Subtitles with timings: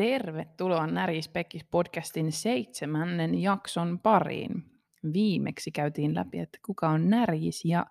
[0.00, 4.64] Tervetuloa Näris Pekkis podcastin seitsemännen jakson pariin.
[5.12, 7.86] Viimeksi käytiin läpi, että kuka on Näris ja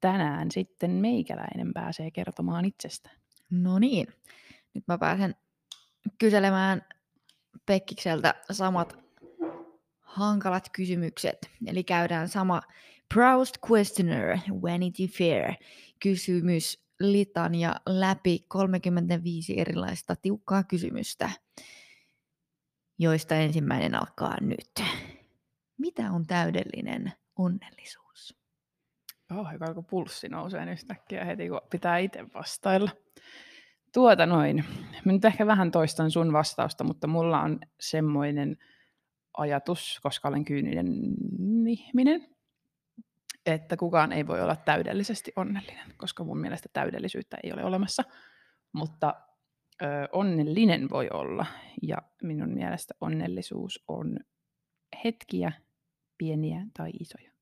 [0.00, 3.10] tänään sitten meikäläinen pääsee kertomaan itsestä.
[3.50, 4.06] No niin,
[4.74, 5.34] nyt mä pääsen
[6.18, 6.82] kyselemään
[7.66, 8.98] Pekkikseltä samat
[10.00, 11.50] hankalat kysymykset.
[11.66, 12.62] Eli käydään sama
[13.14, 15.54] Proust Questioner, Vanity Fair
[16.00, 21.30] kysymys litania läpi 35 erilaista tiukkaa kysymystä,
[22.98, 24.70] joista ensimmäinen alkaa nyt.
[25.78, 28.36] Mitä on täydellinen onnellisuus?
[29.32, 32.90] Oh, hyvä, kun pulssi nousee yhtäkkiä heti, kun pitää itse vastailla.
[33.94, 34.64] Tuota noin.
[35.04, 38.56] Mä nyt ehkä vähän toistan sun vastausta, mutta mulla on semmoinen
[39.36, 40.86] ajatus, koska olen kyyninen
[41.68, 42.33] ihminen,
[43.46, 48.04] että kukaan ei voi olla täydellisesti onnellinen, koska mun mielestä täydellisyyttä ei ole olemassa.
[48.72, 49.14] Mutta
[49.82, 51.46] ö, onnellinen voi olla,
[51.82, 54.18] ja minun mielestä onnellisuus on
[55.04, 55.52] hetkiä,
[56.18, 57.32] pieniä tai isoja,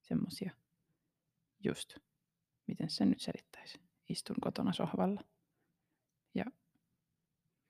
[0.00, 0.50] semmoisia
[1.64, 1.96] just,
[2.66, 3.80] miten sen nyt selittäisi.
[4.08, 5.20] Istun kotona sohvalla
[6.34, 6.44] ja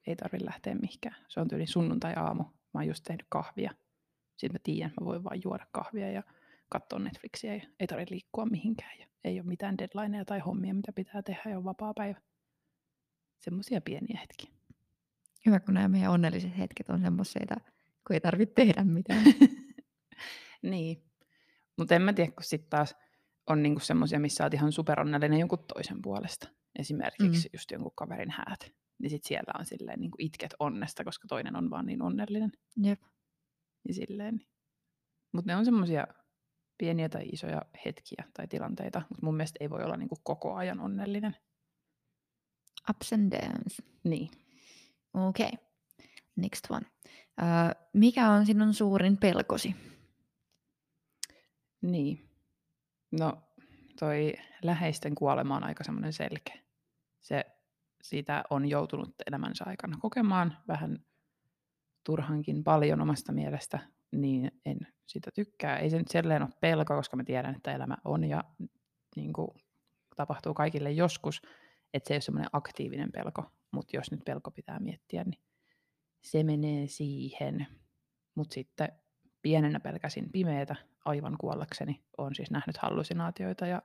[0.07, 1.17] ei tarvitse lähteä mihinkään.
[1.29, 2.43] Se on tyyli sunnuntai-aamu.
[2.43, 3.71] Mä oon just tehnyt kahvia.
[4.37, 6.23] Sitten mä tiedän, että mä voin vaan juoda kahvia ja
[6.73, 8.99] katsoa Netflixiä ja ei tarvitse liikkua mihinkään.
[8.99, 12.21] Ja ei ole mitään deadlineja tai hommia, mitä pitää tehdä ja on vapaa päivä.
[13.41, 14.63] Semmoisia pieniä hetkiä.
[15.47, 17.47] Hyvä, kun nämä meidän onnelliset hetket on semmoisia,
[18.07, 19.25] kun ei tarvitse tehdä mitään.
[20.63, 21.03] niin.
[21.77, 22.97] Mutta en mä tiedä, kun sitten taas
[23.47, 26.49] on niinku semmoisia, missä olet ihan superonnellinen jonkun toisen puolesta.
[26.79, 27.53] Esimerkiksi mm.
[27.53, 28.73] just jonkun kaverin häät.
[28.99, 32.53] Niin sit siellä on silleen niinku itket onnesta, koska toinen on vaan niin onnellinen.
[32.83, 33.01] Jep.
[33.89, 34.41] Ja silleen.
[35.33, 36.07] Mutta ne on semmoisia
[36.83, 40.81] pieniä tai isoja hetkiä tai tilanteita, mutta mun mielestä ei voi olla niinku koko ajan
[40.81, 41.37] onnellinen.
[42.91, 43.83] Ups and downs.
[44.05, 44.31] Niin.
[45.15, 45.47] Okei.
[45.47, 45.67] Okay.
[46.37, 46.87] Next one.
[47.41, 49.77] Uh, mikä on sinun suurin pelkosi?
[51.83, 52.29] Niin.
[53.11, 53.43] No,
[53.99, 56.59] toi läheisten kuolema on aika semmoinen selkeä.
[57.21, 57.45] Se,
[58.03, 61.05] siitä on joutunut elämänsä aikana kokemaan vähän
[62.05, 63.79] turhankin paljon omasta mielestä,
[64.13, 65.79] niin en sitä tykkää.
[65.79, 68.45] Ei se nyt selleen ole pelko, koska mä tiedän, että elämä on ja
[69.17, 69.49] niin kuin,
[70.17, 71.43] tapahtuu kaikille joskus,
[71.95, 75.41] että se ei ole semmoinen aktiivinen pelko, mutta jos nyt pelko pitää miettiä, niin
[76.21, 77.67] se menee siihen.
[78.35, 78.89] Mutta sitten
[79.43, 82.03] pienenä pelkäsin pimeätä aivan kuollakseni.
[82.19, 83.83] Olen siis nähnyt hallusinaatioita ja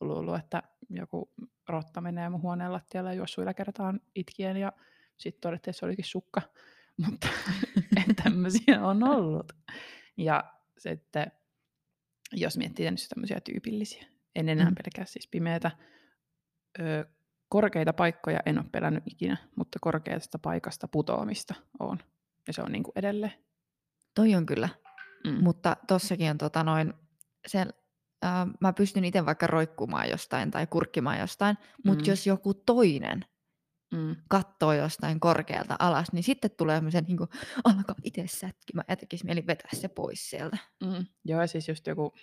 [0.00, 1.30] luullut, että joku
[1.68, 4.72] rotta menee mun huoneen lattialle ja juossuu yläkertaan itkien ja
[5.16, 6.42] sitten todettiin, että se olikin sukka.
[7.04, 7.28] Mutta
[8.22, 9.52] tämmöisiä on ollut.
[10.16, 10.44] Ja
[10.78, 11.32] sitten,
[12.32, 14.74] jos miettii niin tämmöisiä tyypillisiä, en enää mm.
[14.74, 15.70] pelkää siis pimeätä.
[16.80, 17.04] Öö,
[17.48, 21.98] korkeita paikkoja en ole pelännyt ikinä, mutta korkeasta paikasta putoamista on.
[22.46, 23.32] Ja se on niin kuin edelleen.
[24.14, 24.68] Toi on kyllä.
[25.26, 25.44] Mm.
[25.44, 26.94] Mutta tossakin on tota noin,
[27.46, 27.58] se,
[28.24, 32.08] äh, mä pystyn itse vaikka roikkumaan jostain tai kurkkimaan jostain, mutta mm.
[32.08, 33.24] jos joku toinen
[33.92, 34.16] mm.
[34.28, 37.30] katsoo jostain korkealta alas, niin sitten tulee semmoisen niin kuin,
[37.64, 40.58] alkaa itse sätkimään ja tekisi mieli vetää se pois sieltä.
[40.84, 41.06] Mm.
[41.24, 42.14] Joo, ja siis just joku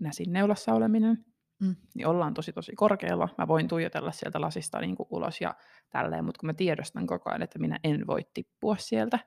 [0.00, 1.24] näsinneulassa oleminen,
[1.60, 1.76] mm.
[1.94, 3.28] niin ollaan tosi tosi korkealla.
[3.38, 5.54] Mä voin tuijotella sieltä lasista niin kuin ulos ja
[5.90, 9.18] tälleen, mutta kun mä tiedostan koko ajan, että minä en voi tippua sieltä.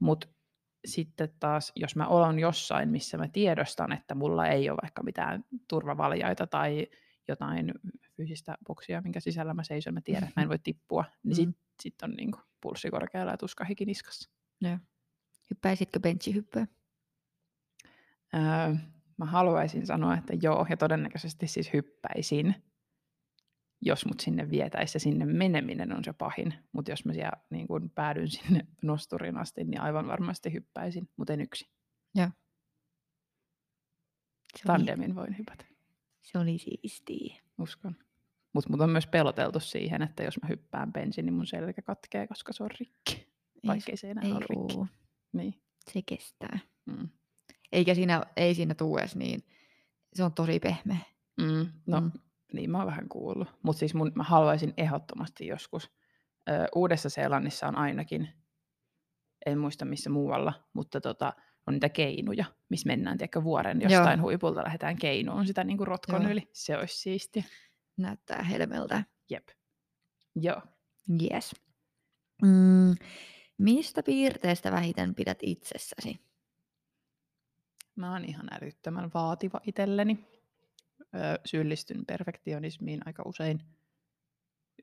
[0.00, 0.28] Mutta
[0.86, 5.44] sitten taas, jos mä olen jossain, missä mä tiedostan, että mulla ei ole vaikka mitään
[5.68, 6.86] turvavaljaita tai
[7.28, 7.72] jotain
[8.16, 11.34] fyysistä boksia, minkä sisällä mä seison, mä tiedän, että mä en voi tippua, niin mm.
[11.34, 14.30] sitten sit on niin kuin pulssi korkealla ja tuska hikiniskassa.
[14.60, 14.78] Joo.
[15.50, 16.66] Hyppäisitkö benchihyppyä?
[18.34, 18.74] Öö,
[19.16, 22.54] mä haluaisin sanoa, että joo, ja todennäköisesti siis hyppäisin,
[23.80, 26.54] jos mut sinne vietäisi ja sinne meneminen on se pahin.
[26.72, 31.32] Mutta jos mä siellä niin kun päädyn sinne nosturin asti, niin aivan varmasti hyppäisin, mutta
[31.32, 31.68] en yksin.
[32.14, 32.30] Joo.
[34.66, 35.64] Tandemin voin hypätä.
[36.22, 37.36] Se oli siistiä.
[37.58, 37.96] Uskon.
[38.56, 42.26] Mutta mut on myös peloteltu siihen, että jos mä hyppään pensin, niin mun selkä katkee,
[42.26, 43.28] koska se on rikki.
[43.66, 44.94] Vaikka se enää ei ole rikki.
[45.32, 45.54] Niin.
[45.90, 46.58] Se kestää.
[46.86, 47.08] Mm.
[47.72, 49.40] Eikä siinä, ei siinä tuu edes niin,
[50.14, 50.98] se on tosi pehmeä.
[51.40, 51.68] Mm.
[51.86, 52.12] No, mm.
[52.52, 53.48] niin mä oon vähän kuullut.
[53.62, 55.90] Mutta siis mun, mä haluaisin ehdottomasti joskus.
[56.48, 58.28] Ö, Uudessa Seelannissa on ainakin,
[59.46, 61.32] en muista missä muualla, mutta tota,
[61.66, 64.24] on niitä keinuja, missä mennään tiedätkö, vuoren jostain Joo.
[64.24, 66.30] huipulta, lähdetään keinuun sitä niin kuin rotkon Joo.
[66.30, 66.48] yli.
[66.52, 67.44] Se olisi siisti.
[67.96, 69.04] Näyttää helmeltä.
[69.30, 69.48] Jep.
[70.34, 70.62] Joo.
[71.22, 71.54] Yes.
[72.42, 72.94] Mm,
[73.58, 76.20] mistä piirteestä vähiten pidät itsessäsi?
[77.96, 80.24] Mä oon ihan älyttömän vaativa itselleni.
[81.14, 83.60] Öö, syyllistyn perfektionismiin aika usein.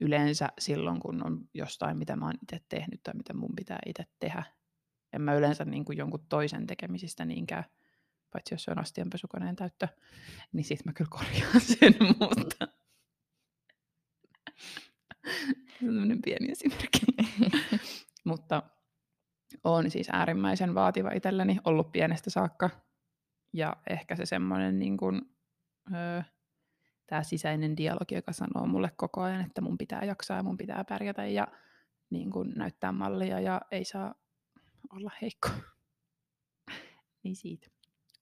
[0.01, 4.05] yleensä silloin, kun on jostain, mitä mä oon itse tehnyt tai mitä mun pitää itse
[4.19, 4.43] tehdä.
[5.13, 7.63] En mä yleensä niin kuin jonkun toisen tekemisistä niinkään,
[8.31, 9.87] paitsi jos se on astianpesukoneen täyttö,
[10.53, 12.67] niin sit mä kyllä korjaan sen, mutta
[15.85, 16.99] Sellainen pieni esimerkki.
[18.25, 18.63] Mutta
[19.63, 22.69] on siis äärimmäisen vaativa itselleni ollut pienestä saakka.
[23.53, 25.21] Ja ehkä se semmoinen niin kuin,
[25.93, 26.21] öö,
[27.07, 30.83] tämä sisäinen dialogi, joka sanoo mulle koko ajan, että mun pitää jaksaa ja mun pitää
[30.89, 31.47] pärjätä ja
[32.09, 34.15] niin kuin näyttää mallia ja ei saa
[34.89, 35.49] olla heikko.
[37.23, 37.67] niin siitä.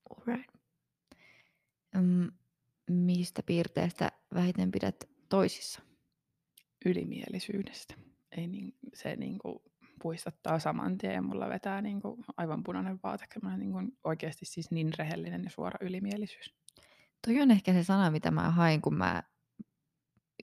[0.10, 0.56] Alright.
[1.98, 2.32] Um,
[2.90, 4.96] mistä piirteestä vähiten pidät
[5.30, 5.91] toisissa?
[6.86, 7.96] Ylimielisyydestä.
[8.38, 9.60] Ei niin, se niin kuin
[10.02, 13.26] puistattaa saman tien ja mulla vetää niin kuin aivan punainen vaate,
[13.58, 16.56] niin kuin oikeasti siis niin rehellinen ja suora ylimielisyys.
[17.28, 19.24] Toi on ehkä se sana, mitä mä hain, kun mä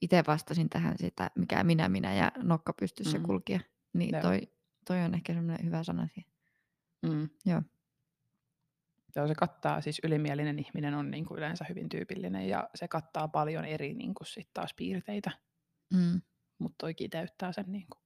[0.01, 3.25] itse vastasin tähän sitä, mikä minä, minä ja nokka pystyssä mm.
[3.25, 3.61] kulkia.
[3.93, 4.41] Niin toi,
[4.87, 6.33] toi on ehkä semmoinen hyvä sana siihen.
[7.03, 7.29] Mm.
[7.47, 7.63] Joo.
[9.17, 13.29] Joo, se kattaa, siis ylimielinen ihminen on niin kuin yleensä hyvin tyypillinen ja se kattaa
[13.29, 15.31] paljon eri niin kuin sit taas piirteitä.
[15.95, 16.21] Mm.
[16.59, 18.03] Mutta toi kiteyttää sen niin kuin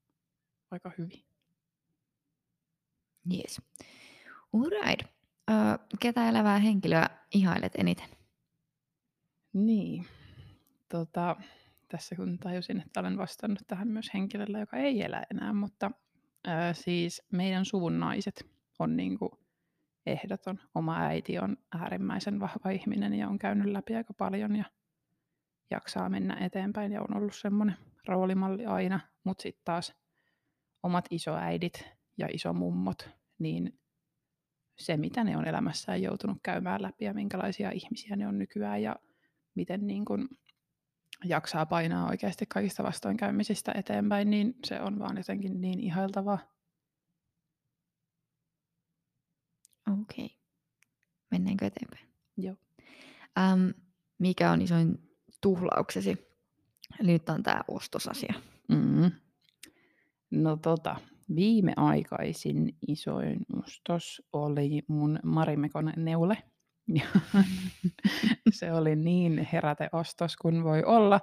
[0.71, 1.25] aika hyvin.
[3.35, 3.63] Yes.
[4.55, 5.13] Alright.
[5.51, 8.09] Uh, ketä elävää henkilöä ihailet eniten?
[9.53, 10.07] Niin.
[10.89, 11.37] Tota,
[11.89, 15.91] tässä kun tajusin, että olen vastannut tähän myös henkilöllä, joka ei elä enää, mutta
[16.47, 18.47] ää, siis meidän suvun naiset
[18.79, 19.33] on niin kuin
[20.07, 20.61] ehdoton.
[20.75, 24.65] Oma äiti on äärimmäisen vahva ihminen ja on käynyt läpi aika paljon ja
[25.73, 27.77] jaksaa mennä eteenpäin ja on ollut semmoinen
[28.09, 29.95] roolimalli aina, mutta sitten taas
[30.83, 31.89] omat isoäidit
[32.19, 33.79] ja isomummot, niin
[34.79, 38.97] se mitä ne on elämässään joutunut käymään läpi ja minkälaisia ihmisiä ne on nykyään ja
[39.55, 40.29] miten niin kun
[41.25, 46.39] jaksaa painaa oikeasti kaikista vastoinkäymisistä eteenpäin, niin se on vaan jotenkin niin ihailtavaa.
[50.03, 50.25] Okei.
[50.25, 50.37] Okay.
[51.31, 52.09] Mennäänkö eteenpäin?
[52.37, 52.57] Joo.
[53.39, 53.69] Ähm,
[54.19, 55.12] mikä on isoin
[55.43, 56.33] tuhlauksesi?
[57.01, 58.35] Eli nyt on tämä ostosasia.
[58.69, 59.11] Mm.
[60.31, 60.97] No tota,
[61.35, 66.43] viimeaikaisin isoin ostos oli mun Marimekon neule.
[68.53, 71.21] se oli niin heräteostos kuin voi olla.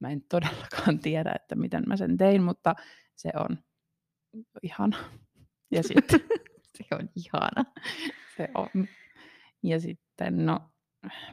[0.00, 2.74] Mä en todellakaan tiedä, että miten mä sen tein, mutta
[3.16, 3.58] se on
[4.62, 4.96] ihana.
[5.70, 6.20] Ja sitten
[6.78, 7.64] se on ihana.
[8.36, 8.88] Se on.
[9.62, 10.70] Ja sitten, no,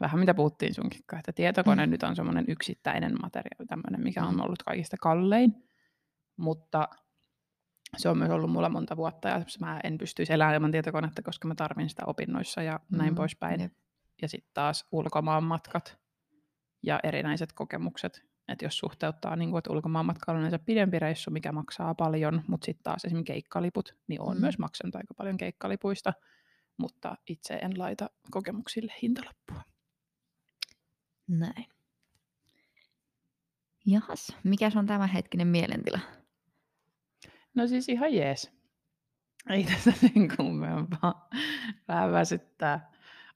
[0.02, 1.92] vähän mitä puhuttiin sunkin että tietokone mm.
[1.92, 4.42] nyt on semmoinen yksittäinen materiaali, tämmöinen, mikä on mm.
[4.42, 5.56] ollut kaikista kallein.
[6.38, 6.90] Mutta
[7.98, 11.48] se on myös ollut mulla monta vuotta ja mä en pystyisi elämään ilman tietokonetta, koska
[11.48, 13.62] mä tarvin sitä opinnoissa ja näin mm, poispäin.
[13.62, 13.74] Jep.
[14.22, 15.98] Ja sitten taas ulkomaan matkat
[16.84, 18.28] ja erinäiset kokemukset.
[18.48, 22.44] Että jos suhteuttaa, niin kuin, että ulkomaan matka on yleensä pidempi reissu, mikä maksaa paljon,
[22.48, 24.42] mutta sitten taas esimerkiksi keikkaliput, niin on mm.
[24.42, 26.14] myös maksanut aika paljon keikkalipuista,
[26.78, 29.62] mutta itse en laita kokemuksille hintalappua.
[31.28, 31.66] Näin.
[33.86, 36.00] Jahas, mikä on tämä hetkinen mielentila?
[37.56, 38.52] No siis ihan jees.
[39.50, 41.30] Ei tässä sen kummempaa.
[41.88, 42.92] Vähän väsyttää.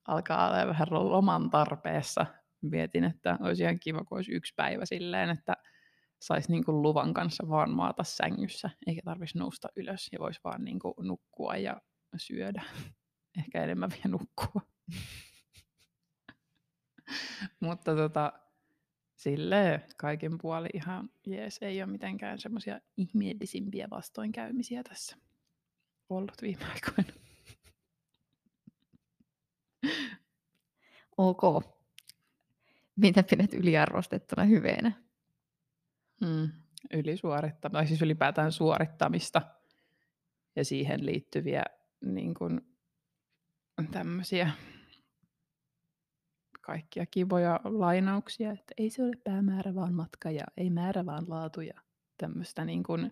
[0.07, 2.25] Alkaa olla vähän loman tarpeessa.
[2.61, 5.53] Mietin, että olisi ihan kiva, kun olisi yksi päivä silleen, että
[6.21, 10.63] saisi niin kuin luvan kanssa vaan maata sängyssä, eikä tarvitsisi nousta ylös ja voisi vaan
[10.63, 11.81] niin kuin nukkua ja
[12.17, 12.63] syödä.
[13.37, 14.61] Ehkä enemmän vielä nukkua.
[17.59, 18.33] Mutta tota,
[19.21, 25.15] Sille kaiken puoli ihan jees, ei ole mitenkään semmoisia ihmeellisimpiä vastoinkäymisiä tässä
[26.09, 27.13] ollut viime aikoina.
[31.17, 31.41] Ok.
[32.95, 34.91] Mitä pidät yliarvostettuna hyveenä?
[36.21, 36.49] Mm,
[36.93, 39.41] ylisuorittamista, tai siis ylipäätään suorittamista
[40.55, 41.63] ja siihen liittyviä
[42.05, 42.70] niin kuin,
[43.87, 44.51] tämmöisiä
[46.61, 51.61] kaikkia kivoja lainauksia, että ei se ole päämäärä vaan matka ja ei määrä vaan laatu
[51.61, 51.81] ja
[52.17, 53.11] tämmöistä niin kuin,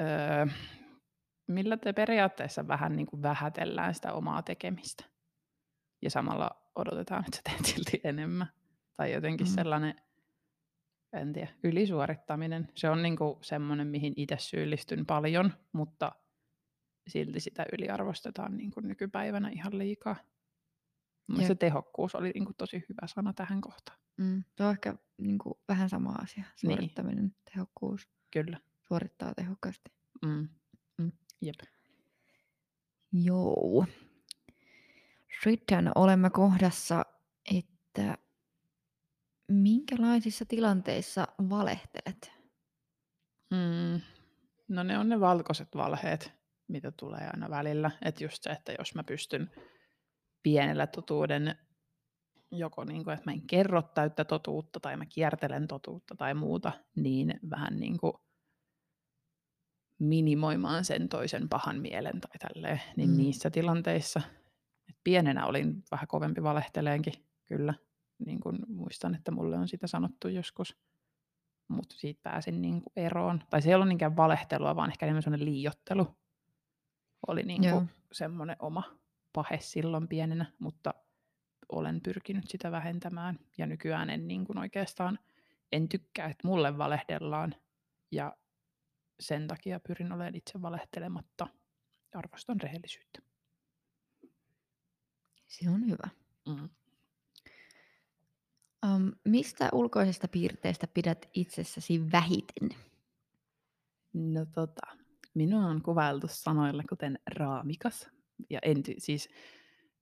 [0.00, 0.46] öö,
[1.46, 5.04] millä te periaatteessa vähän niin kuin vähätellään sitä omaa tekemistä.
[6.02, 8.46] Ja samalla odotetaan, että sä teet silti enemmän.
[8.96, 9.52] Tai jotenkin mm.
[9.54, 9.94] sellainen,
[11.12, 12.68] en tiedä, ylisuorittaminen.
[12.74, 16.12] Se on niin kuin semmoinen, mihin itse syyllistyn paljon, mutta
[17.08, 20.16] silti sitä yliarvostetaan niin kuin nykypäivänä ihan liikaa.
[21.26, 23.98] Mun se tehokkuus oli niin kuin, tosi hyvä sana tähän kohtaan.
[24.16, 26.70] Mm, se on ehkä niin kuin, vähän sama asia, niin.
[26.70, 27.36] suorittaminen, niin.
[27.54, 28.08] tehokkuus.
[28.30, 28.60] Kyllä.
[28.80, 29.90] Suorittaa tehokkaasti.
[30.26, 30.48] Mm.
[30.98, 31.12] Mm.
[31.40, 31.60] Jep.
[33.12, 33.86] Joo.
[35.44, 37.04] Sitten olemme kohdassa,
[37.58, 38.18] että
[39.48, 42.32] minkälaisissa tilanteissa valehtelet?
[43.50, 44.00] Mm.
[44.68, 46.32] No ne on ne valkoiset valheet,
[46.72, 47.90] mitä tulee aina välillä.
[48.04, 49.50] Että just se, että jos mä pystyn
[50.42, 51.56] pienellä totuuden
[52.52, 56.72] joko niin kuin, että mä en kerro täyttä totuutta tai mä kiertelen totuutta tai muuta,
[56.96, 58.12] niin vähän niin kuin
[59.98, 63.16] minimoimaan sen toisen pahan mielen tai tälleen, niin mm.
[63.16, 64.20] niissä tilanteissa,
[64.88, 67.14] et pienenä olin vähän kovempi valehteleenkin,
[67.44, 67.74] kyllä,
[68.26, 70.76] niin kuin muistan, että mulle on sitä sanottu joskus,
[71.68, 73.42] mutta siitä pääsin niin kuin eroon.
[73.50, 76.16] Tai se ei ollut niinkään valehtelua, vaan ehkä enemmän sellainen liiottelu
[77.26, 78.98] oli niin kuin semmoinen oma
[79.32, 80.94] pahe silloin pienenä, mutta
[81.68, 83.38] olen pyrkinyt sitä vähentämään.
[83.58, 85.18] Ja nykyään en niin kuin oikeastaan,
[85.72, 87.54] en tykkää, että mulle valehdellaan.
[88.10, 88.36] Ja
[89.20, 91.46] sen takia pyrin olemaan itse valehtelematta.
[92.14, 93.22] Arvostan rehellisyyttä.
[95.46, 96.08] Se on hyvä.
[96.48, 96.68] Mm.
[98.86, 102.68] Um, mistä ulkoisesta piirteestä pidät itsessäsi vähiten?
[104.12, 104.86] No tota,
[105.34, 108.10] minua on kuvailtu sanoilla kuten raamikas.
[108.50, 109.28] Ja en, siis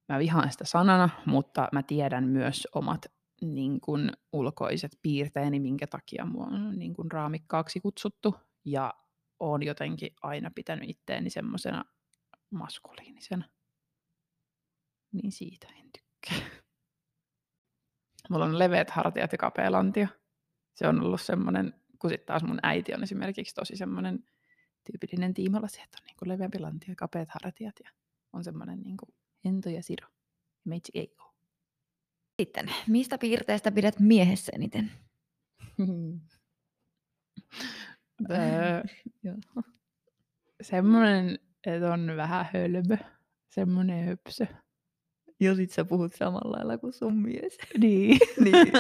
[0.09, 3.07] mä vihaan sitä sanana, mutta mä tiedän myös omat
[3.41, 8.35] niin kun, ulkoiset piirteeni, minkä takia mua on niin kun, raamikkaaksi kutsuttu.
[8.65, 8.95] Ja
[9.41, 11.85] oon jotenkin aina pitänyt itteeni semmoisena
[12.51, 13.45] maskuliinisena.
[15.13, 16.51] Niin siitä en tykkää.
[18.31, 20.07] Mulla on leveät hartiat ja kapea lantio.
[20.75, 24.25] Se on ollut semmoinen, kun sitten taas mun äiti on esimerkiksi tosi semmoinen
[24.93, 27.91] tyypillinen tiimalasi, että on niin leveämpi lantio ja kapeat hartiat ja
[28.33, 28.97] on semmoinen niin
[29.45, 30.09] ento ja siro.
[30.65, 31.31] Meitsi ei ole.
[32.41, 34.93] Sitten, mistä piirteestä pidät miehessä eniten?
[40.63, 42.97] semmoinen, että on vähän hölmö.
[43.49, 44.47] Semmoinen höpsö.
[45.41, 47.59] Ja sit sä puhut samalla lailla kuin sun mies.
[47.79, 48.19] Niin.
[48.45, 48.73] niin.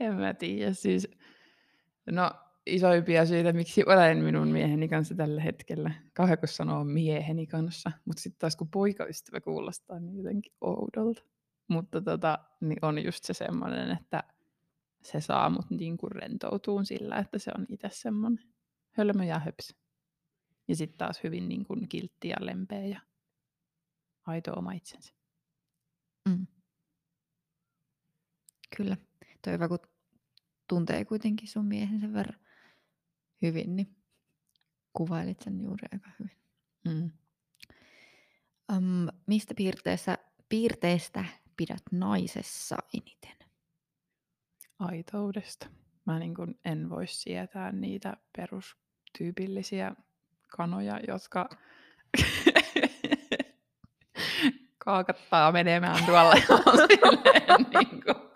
[0.00, 1.08] en mä tiedä, siis
[2.10, 2.30] no
[2.66, 5.90] isoimpia syitä, miksi olen minun mieheni kanssa tällä hetkellä.
[6.12, 11.22] Kauhean kun sanoo mieheni kanssa, mutta sitten taas kun poikaystävä kuulostaa niin jotenkin oudolta.
[11.68, 14.24] Mutta tota, niin on just se semmoinen, että
[15.02, 18.44] se saa mut niin kuin rentoutuun sillä, että se on itse semmoinen
[18.90, 19.74] hölmö ja höpsä.
[20.68, 23.00] Ja sitten taas hyvin niin kuin kiltti ja lempeä ja
[24.26, 25.14] aito oma itsensä.
[26.28, 26.46] Mm.
[28.76, 28.96] Kyllä.
[29.44, 29.78] Toi hyvä, kun
[30.68, 32.40] tuntee kuitenkin sun miehen sen verran
[33.42, 33.96] hyvin, niin
[34.92, 36.38] kuvailit sen juuri aika hyvin.
[36.84, 37.10] Mm.
[38.76, 40.18] Um, mistä piirteestä,
[40.48, 41.24] piirteestä
[41.56, 43.48] pidät naisessa eniten?
[44.78, 45.66] Aitoudesta.
[46.04, 49.92] Mä niin kun en voi sietää niitä perustyypillisiä
[50.56, 51.48] kanoja, jotka
[54.84, 56.34] kaakattaa menemään tuolla.
[57.74, 58.33] niin kuin.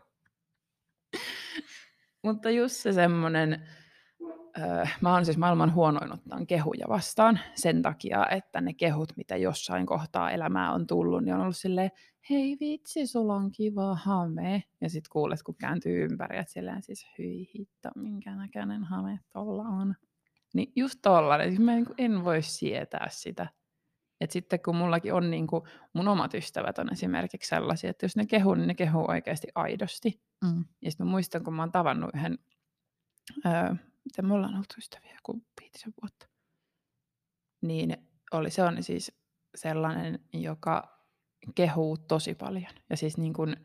[2.24, 3.66] Mutta just se semmoinen,
[4.58, 9.36] öö, mä oon siis maailman huonoin ottaan kehuja vastaan sen takia, että ne kehut, mitä
[9.36, 11.90] jossain kohtaa elämää on tullut, niin on ollut silleen,
[12.30, 14.62] hei vitsi, sulla on kiva hame.
[14.80, 19.62] Ja sit kuulet, kun kääntyy ympäri, että silleen siis, hyi hitto, minkä näköinen hame tolla
[19.62, 19.94] on.
[20.54, 23.46] Niin just tollanen, mä en voi sietää sitä.
[24.20, 28.16] Et sitten kun mullakin on niin kuin, mun omat ystävät on esimerkiksi sellaisia, että jos
[28.16, 30.22] ne kehuu, niin ne kehuu oikeasti aidosti.
[30.44, 30.64] Mm.
[30.82, 32.38] Ja sitten mä muistan, kun mä oon tavannut yhden,
[33.46, 36.26] öö, miten me ollaan oltu ystäviä joku viitisen vuotta,
[37.62, 37.96] niin
[38.32, 39.12] oli, se on siis
[39.54, 41.04] sellainen, joka
[41.54, 42.72] kehuu tosi paljon.
[42.90, 43.56] Ja siis niin kuin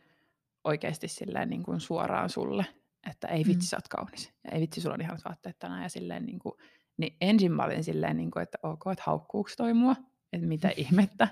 [0.63, 2.65] oikeasti silleen niin kuin suoraan sulle,
[3.09, 3.69] että ei vitsi, mm.
[3.69, 4.33] sä oot kaunis.
[4.43, 5.83] Ja ei vitsi, sulla on ihan vaatteet tänään.
[5.83, 6.53] Ja silleen niin kuin,
[6.97, 9.95] niin ensin mä olin silleen, niin kuin, että ok, että haukkuuko toi mua?
[10.33, 11.27] Että mitä ihmettä.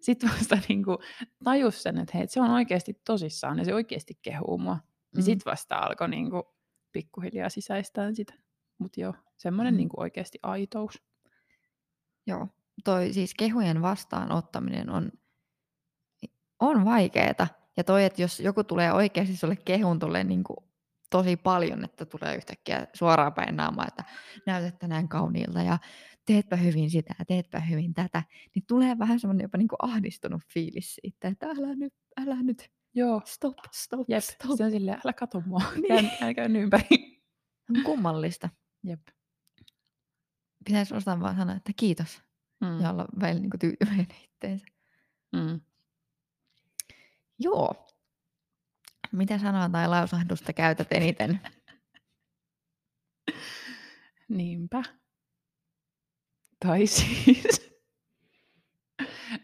[0.00, 0.98] Sitten vasta niin kuin
[1.44, 4.78] tajus sen, että hei, se on oikeasti tosissaan ja se oikeasti kehuu mua.
[5.16, 5.22] Mm.
[5.22, 6.42] sitten vasta alkoi niin kuin
[6.92, 8.34] pikkuhiljaa sisäistää sitä.
[8.78, 9.78] Mutta joo, semmoinen mm.
[9.78, 11.02] niin kuin oikeasti aitous.
[12.26, 12.48] Joo,
[12.84, 15.12] toi siis kehujen vastaanottaminen on,
[16.60, 17.46] on vaikeeta.
[17.76, 20.56] Ja toi, että jos joku tulee oikeasti sulle kehun tulee niin kuin
[21.10, 24.04] tosi paljon, että tulee yhtäkkiä suoraan päin naamaa, että
[24.46, 25.78] näytät tänään kauniilta ja
[26.26, 28.22] teetpä hyvin sitä, teetpä hyvin tätä,
[28.54, 32.70] niin tulee vähän semmoinen jopa niin kuin ahdistunut fiilis siitä, että älä nyt, älä nyt,
[32.94, 33.22] Joo.
[33.24, 34.22] stop, stop, Jep.
[34.22, 34.56] stop.
[34.56, 36.10] Se on silleen, älä kato mua, niin.
[36.20, 37.22] älä käy ympäri.
[37.70, 38.48] On kummallista.
[38.82, 39.00] Jep.
[40.64, 42.22] Pitäisi osata vaan sanoa, että kiitos.
[42.60, 42.80] Mm.
[42.80, 44.66] Ja olla välillä niin tyytyväinen itteensä.
[45.32, 45.60] Mm.
[47.38, 47.86] Joo.
[49.12, 51.40] Mitä sanoa tai lausahdusta käytät eniten?
[54.28, 54.82] Niinpä.
[56.66, 57.44] Tai siis...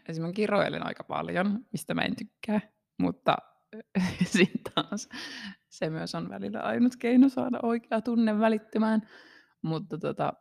[0.07, 2.61] Esimerkiksi mä kiroilen aika paljon, mistä mä en tykkää.
[2.97, 3.37] mutta
[4.37, 5.09] sitten taas
[5.69, 9.01] se myös on välillä ainut keino saada oikea tunne välittymään.
[9.61, 10.33] Mutta tota,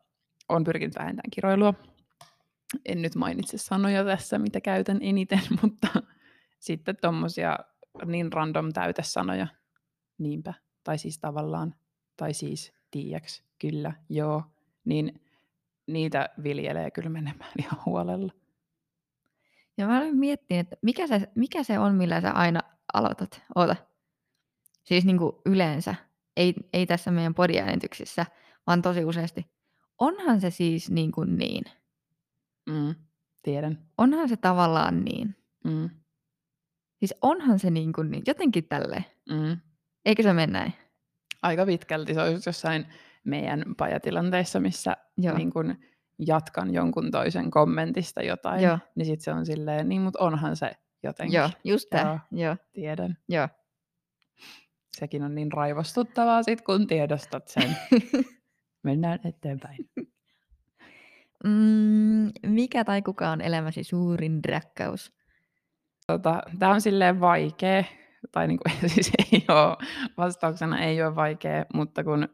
[0.49, 1.75] on pyrkinyt vähentämään kiroilua.
[2.85, 5.89] En nyt mainitse sanoja tässä, mitä käytän eniten, mutta
[6.59, 7.59] sitten tuommoisia
[8.05, 9.47] niin random täytesanoja.
[10.19, 10.55] Niinpä.
[10.85, 11.75] Tai siis tavallaan.
[12.17, 14.43] Tai siis tiiäks, kyllä, joo.
[14.85, 15.21] Niin
[15.93, 18.33] niitä viljelee kyllä menemään ihan huolella.
[19.79, 22.61] Ja mä olen miettinyt, että mikä se, mikä se on, millä sä aina
[22.93, 23.43] aloitat.
[23.55, 23.77] Oota.
[24.85, 25.95] Siis niin kuin yleensä.
[26.37, 28.27] Ei, ei tässä meidän podiäänityksissä,
[28.67, 29.47] vaan tosi useasti.
[29.99, 31.65] Onhan se siis niin kuin niin.
[32.71, 32.95] Mm,
[33.43, 33.79] tiedän.
[33.99, 35.37] Onhan se tavallaan niin.
[35.65, 35.91] Mm.
[36.97, 38.23] Siis onhan se niin kuin niin.
[38.27, 39.05] Jotenkin tälleen.
[39.31, 39.57] Mm.
[40.05, 40.73] Eikö se mene näin?
[41.43, 42.15] Aika pitkälti.
[42.15, 42.87] Se olisi jossain
[43.25, 44.97] meidän pajatilanteissa, missä
[45.37, 45.77] niin kun
[46.19, 48.79] jatkan jonkun toisen kommentista jotain, Joo.
[48.95, 50.73] niin sitten se on silleen, niin mutta onhan se
[51.03, 51.37] jotenkin.
[51.37, 52.19] Joo, just tämä.
[52.31, 52.57] Joo.
[52.73, 53.19] Tiedän.
[53.29, 53.49] Joo.
[54.93, 57.77] Sekin on niin raivostuttavaa sit, kun tiedostat sen.
[58.83, 59.91] Mennään eteenpäin.
[61.45, 65.12] Mm, mikä tai kuka on elämäsi suurin rakkaus?
[66.07, 67.85] Tota, Tämä on silleen vaikea,
[68.33, 69.77] tai niinku, siis ei ole,
[70.17, 72.29] vastauksena ei ole vaikea, mutta kun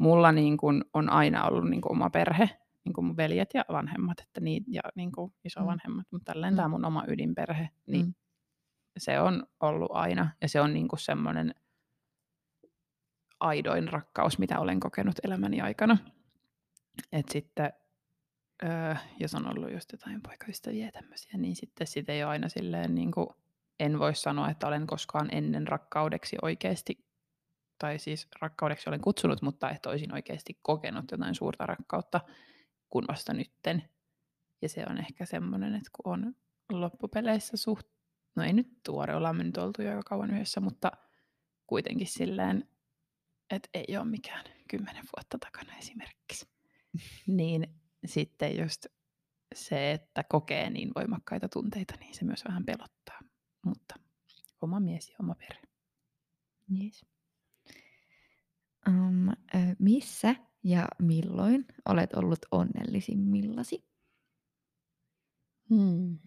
[0.00, 2.50] mulla niin kuin on aina ollut niin kuin oma perhe,
[2.84, 6.16] niin kuin mun veljet ja vanhemmat, että niin, ja niin kuin isovanhemmat, mm.
[6.16, 6.56] mutta tälleen mm.
[6.56, 8.14] tämä mun oma ydinperhe, niin mm.
[8.98, 11.54] se on ollut aina, ja se on niin kuin semmoinen
[13.40, 15.98] aidoin rakkaus, mitä olen kokenut elämäni aikana.
[17.12, 17.72] Et sitten,
[18.64, 22.48] öö, jos on ollut just jotain poikaystäviä ja tämmöisiä, niin sitten sitä ei ole aina
[22.48, 23.26] silleen, niin kuin,
[23.80, 27.09] en voi sanoa, että olen koskaan ennen rakkaudeksi oikeasti
[27.80, 32.20] tai siis rakkaudeksi olen kutsunut, mutta että olisin oikeasti kokenut jotain suurta rakkautta
[32.90, 33.88] kuin vasta nytten.
[34.62, 36.34] Ja se on ehkä semmoinen, että kun on
[36.72, 37.86] loppupeleissä suht,
[38.36, 40.92] no ei nyt tuore, ollaan me nyt oltu jo kauan yhdessä, mutta
[41.66, 42.68] kuitenkin silleen,
[43.50, 46.48] että ei ole mikään kymmenen vuotta takana esimerkiksi.
[47.26, 47.74] niin
[48.06, 48.86] sitten just
[49.54, 53.18] se, että kokee niin voimakkaita tunteita, niin se myös vähän pelottaa.
[53.66, 53.94] Mutta
[54.62, 55.62] oma mies ja oma perhe.
[56.82, 57.06] Yes.
[58.90, 59.28] Um,
[59.78, 63.84] missä ja milloin olet ollut onnellisimmillasi?
[65.70, 66.18] Hmm.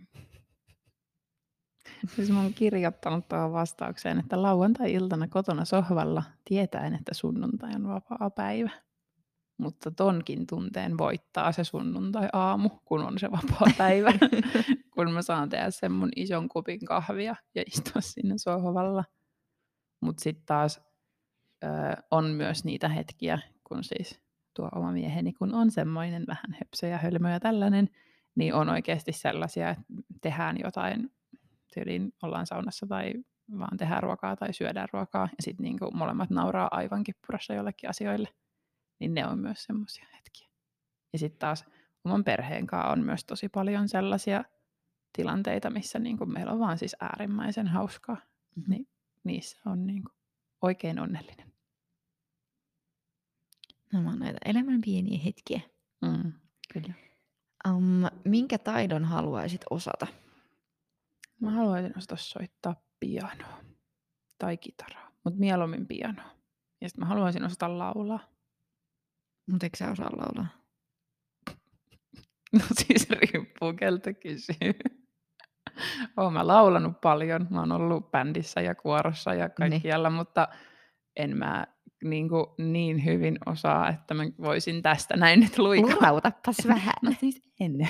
[2.15, 8.29] Siis mä oon kirjoittanut tuohon vastaukseen, että lauantai-iltana kotona sohvalla tietäen, että sunnuntai on vapaa
[8.29, 8.69] päivä.
[9.57, 14.11] Mutta tonkin tunteen voittaa se sunnuntai-aamu, kun on se vapaa päivä.
[14.93, 19.03] kun mä saan tehdä sen mun ison kupin kahvia ja istua sinne sohvalla.
[19.99, 20.81] Mutta sitten taas
[22.11, 24.21] on myös niitä hetkiä, kun siis
[24.53, 27.89] tuo oma mieheni, kun on semmoinen vähän höpsö ja hölmö ja tällainen,
[28.35, 29.83] niin on oikeasti sellaisia, että
[30.21, 31.11] tehdään jotain,
[31.73, 33.13] tyyliin ollaan saunassa tai
[33.59, 38.29] vaan tehdään ruokaa tai syödään ruokaa, ja sitten niin molemmat nauraa aivan kippurassa jollekin asioille,
[38.99, 40.47] niin ne on myös semmoisia hetkiä.
[41.13, 41.65] Ja sitten taas
[42.05, 44.43] oman perheen kanssa on myös tosi paljon sellaisia
[45.15, 48.69] tilanteita, missä niin kuin meillä on vaan siis äärimmäisen hauskaa, mm-hmm.
[48.71, 48.87] niin
[49.23, 50.13] niissä on niin kuin
[50.61, 51.52] oikein onnellinen.
[53.93, 55.61] On näitä elämän pieniä hetkiä.
[56.01, 56.33] Mm,
[56.73, 56.93] kyllä.
[57.69, 60.07] Um, minkä taidon haluaisit osata?
[61.41, 63.63] Mä haluaisin osata soittaa pianoa
[64.37, 66.31] tai kitaraa, mutta mieluummin pianoa.
[66.81, 68.19] Ja sitten mä haluaisin osata laulaa.
[69.51, 70.47] Mutta eikö sä osaa laulaa?
[72.53, 74.73] No siis riippuu keltä kysyy.
[76.17, 77.47] Oon mä laulanut paljon.
[77.49, 79.71] Mä oon ollut bändissä ja kuorossa ja niin.
[79.71, 80.15] kaikkialla, niin.
[80.15, 80.47] mutta
[81.15, 81.67] en mä
[82.03, 85.97] niin, kuin niin hyvin osaa, että mä voisin tästä näin nyt luikata.
[86.01, 86.93] Lautapas vähän.
[87.01, 87.77] No siis en.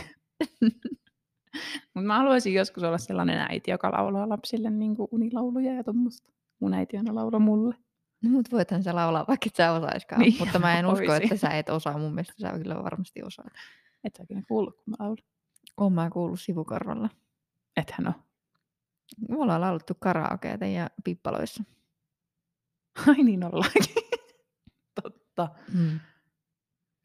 [1.93, 6.29] Mutta mä haluaisin joskus olla sellainen äiti, joka laulaa lapsille niin kuin unilauluja ja tuommoista.
[6.59, 7.75] Mun äiti aina laulaa mulle.
[8.23, 10.21] No mut voithan sä laulaa, vaikka et sä osaiskaan.
[10.21, 11.97] Niin, mutta mä en usko, että sä et osaa.
[11.97, 13.53] Mun mielestä sä kyllä varmasti osaat.
[14.03, 15.17] Et sä kuullut, kun mä laulan.
[15.77, 17.09] Oon mä kuullut sivukorvalla.
[17.77, 18.13] Ethän oo.
[19.29, 21.63] Me ollaan laulettu karaokeita ja pippaloissa.
[23.07, 23.95] Ai niin ollaankin.
[25.01, 25.49] Totta.
[25.73, 25.99] Mm.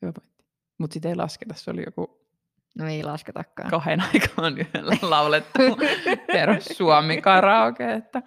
[0.03, 0.44] Hyvä pointti.
[0.79, 2.18] Mutta sitten ei lasketa, se oli joku...
[2.79, 3.70] No ei lasketakaan.
[3.70, 5.59] Kahden aikaan yhdellä laulettu
[6.27, 7.92] perus suomi karaoke.
[7.92, 8.22] Että.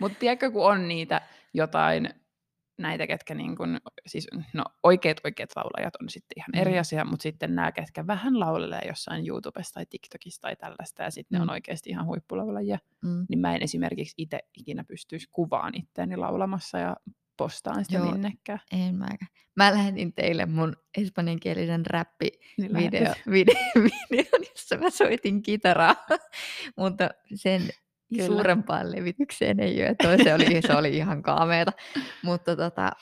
[0.00, 1.22] Mutta tiedätkö, kun on niitä
[1.54, 2.10] jotain
[2.78, 6.80] näitä, ketkä niin kun, siis, no oikeat oikeat laulajat on sitten ihan eri mm.
[6.80, 11.36] asia, mutta sitten nämä, ketkä vähän laulelee jossain YouTubessa tai TikTokissa tai tällaista, ja sitten
[11.36, 11.38] mm.
[11.38, 13.26] ne on oikeasti ihan huippulaulajia, mm.
[13.28, 16.96] niin mä en esimerkiksi itse ikinä pystyisi kuvaan itteeni laulamassa ja
[17.36, 18.60] postaan sitä Joo, minnekään.
[18.72, 19.28] En mäkään.
[19.54, 23.14] Mä lähetin teille mun espanjankielisen räppi-videon, niin video,
[24.10, 25.96] video, jossa mä soitin kitaraa,
[26.78, 27.62] mutta sen
[28.08, 28.26] Kyllä.
[28.26, 29.94] suurempaan levitykseen ei ole.
[30.02, 31.72] Toi se oli, se oli ihan kaameeta.
[32.22, 32.92] mutta, tota,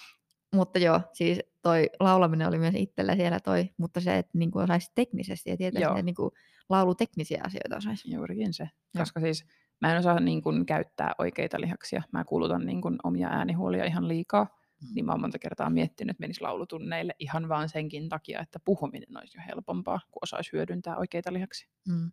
[0.54, 4.92] mutta joo, siis toi laulaminen oli myös itsellä siellä toi, mutta se, että niinku osaisi
[4.94, 6.32] teknisesti ja tietäisi ne niinku
[6.68, 8.14] lauluteknisiä asioita osaisi.
[8.14, 8.62] Juurikin se.
[8.62, 9.02] Joo.
[9.02, 9.44] Koska siis
[9.80, 12.02] mä en osaa niin kuin, käyttää oikeita lihaksia.
[12.12, 14.44] Mä kulutan niin kuin, omia äänihuolia ihan liikaa.
[14.44, 14.94] Mm.
[14.94, 19.16] Niin mä oon monta kertaa miettinyt, että menis laulutunneille ihan vaan senkin takia, että puhuminen
[19.18, 21.68] olisi jo helpompaa, kun osaisi hyödyntää oikeita lihaksia.
[21.88, 22.12] Mm.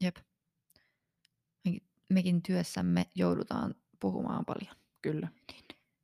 [0.00, 0.16] Jep.
[2.12, 4.76] Mekin, työssämme joudutaan puhumaan paljon.
[5.02, 5.28] Kyllä.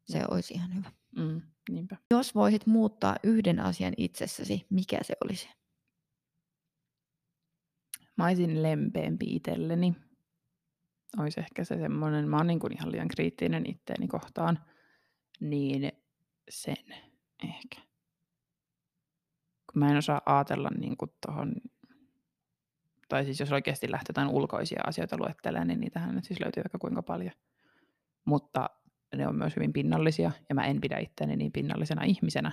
[0.05, 0.27] Se Jep.
[0.31, 0.93] olisi ihan hyvä.
[1.17, 1.97] Mm, niinpä.
[2.11, 5.49] Jos voisit muuttaa yhden asian itsessäsi, mikä se olisi?
[8.17, 9.95] Mä olisin lempeämpi itselleni.
[11.19, 14.59] Olisi ehkä se semmoinen, mä oon niin kuin ihan liian kriittinen itteeni kohtaan,
[15.41, 15.93] niin
[16.51, 16.77] sen
[17.45, 17.81] ehkä.
[19.73, 21.55] Kun mä en osaa ajatella niin kuin tohon,
[23.09, 27.03] tai siis jos oikeasti lähtetään ulkoisia asioita luettelemaan, niin niitähän nyt siis löytyy vaikka kuinka
[27.03, 27.33] paljon.
[28.25, 28.71] Mutta
[29.17, 32.53] ne on myös hyvin pinnallisia, ja mä en pidä itseäni niin pinnallisena ihmisenä,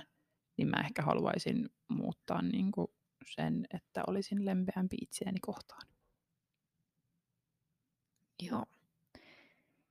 [0.56, 2.88] niin mä ehkä haluaisin muuttaa niin kuin
[3.26, 5.82] sen, että olisin lempeämpi itseäni kohtaan.
[8.42, 8.64] Joo.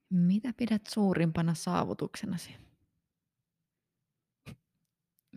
[0.09, 2.55] Mitä pidät suurimpana saavutuksenasi?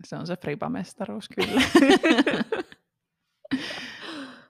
[0.05, 1.61] Se on se fripamestaruus kyllä.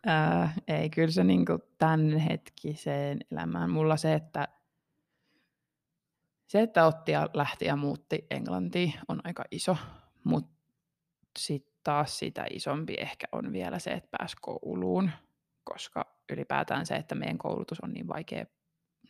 [0.08, 1.46] äh, ei, kyllä se niin
[1.78, 3.70] tämän hetkiseen elämään.
[3.70, 4.48] Mulla se, että
[6.48, 9.78] se, että otti ja lähti ja muutti Englantiin on aika iso,
[10.24, 10.60] mutta
[11.40, 15.12] sitten taas sitä isompi ehkä on vielä se, että pääsi kouluun,
[15.64, 18.46] koska ylipäätään se, että meidän koulutus on niin vaikea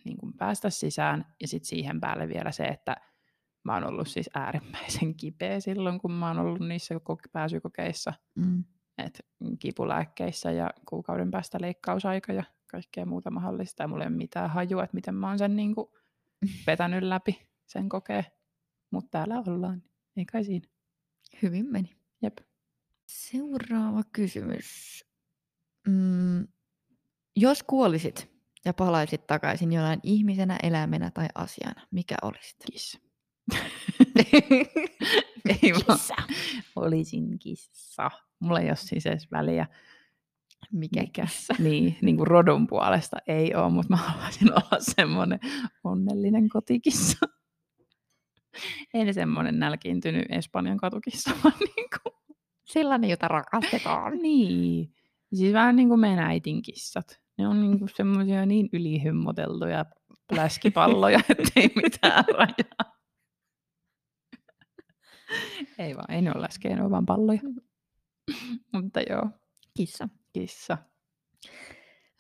[0.06, 2.96] niin kuin päästä sisään, ja sitten siihen päälle vielä se, että
[3.64, 6.96] mä oon ollut siis äärimmäisen kipeä silloin, kun mä oon ollut niissä
[7.32, 8.64] pääsykokeissa, mm.
[9.06, 9.20] Että
[9.60, 14.84] kipulääkkeissä ja kuukauden päästä leikkausaika ja kaikkea muuta mahdollista, ja mulla ei ole mitään hajua,
[14.84, 15.88] että miten mä oon sen niin kuin
[16.68, 18.26] vetänyt läpi sen kokeen,
[18.92, 19.84] mutta täällä ollaan,
[20.18, 20.68] ei kai siinä.
[21.42, 21.96] Hyvin meni.
[22.22, 22.38] Jep.
[23.08, 25.06] Seuraava kysymys.
[25.88, 26.48] Mm,
[27.36, 28.32] jos kuolisit
[28.66, 32.58] ja palaisit takaisin jonain ihmisenä, eläimenä tai asiana, mikä olisit?
[32.72, 33.00] Kissa.
[35.50, 36.16] ei kissa.
[36.76, 38.12] Olisin kissa.
[38.40, 39.68] Mulla ei ole siis edes väliä.
[40.72, 41.54] Mikä, mikä kissa?
[41.60, 45.40] Niin, niin kuin rodun puolesta ei ole, mutta mä haluaisin olla semmoinen
[45.84, 47.28] onnellinen kotikissa.
[48.94, 52.14] ei ne semmoinen nälkiintynyt Espanjan katukissa, vaan niin kuin
[52.66, 54.18] Sellainen, jota rakastetaan.
[54.18, 54.94] niin.
[55.34, 57.20] Siis vähän niin kuin meidän äitin kissat.
[57.38, 59.86] Ne on niin kuin semmoisia niin ylihymmoteltuja
[60.32, 62.99] läskipalloja, ettei mitään rajaa.
[65.80, 67.42] ei vaan, ei ne ole on vaan palloja.
[68.74, 69.30] Mutta joo.
[69.78, 70.10] Kissa.
[70.34, 70.78] Kissa.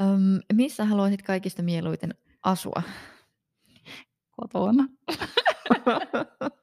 [0.01, 2.81] Öm, missä haluaisit kaikista mieluiten asua?
[4.31, 4.87] Kotona.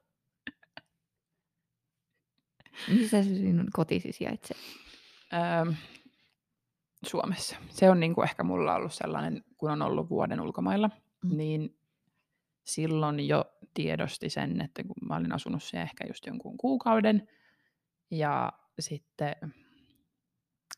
[2.87, 4.57] Missä se sinun kotisi sijaitsee?
[5.33, 5.73] Öö,
[7.05, 7.55] Suomessa.
[7.69, 10.89] Se on niin kuin ehkä mulla ollut sellainen, kun on ollut vuoden ulkomailla,
[11.23, 11.37] mm.
[11.37, 11.76] niin
[12.67, 17.27] silloin jo tiedosti sen, että kun mä olin asunut siellä ehkä just jonkun kuukauden,
[18.11, 19.35] ja sitten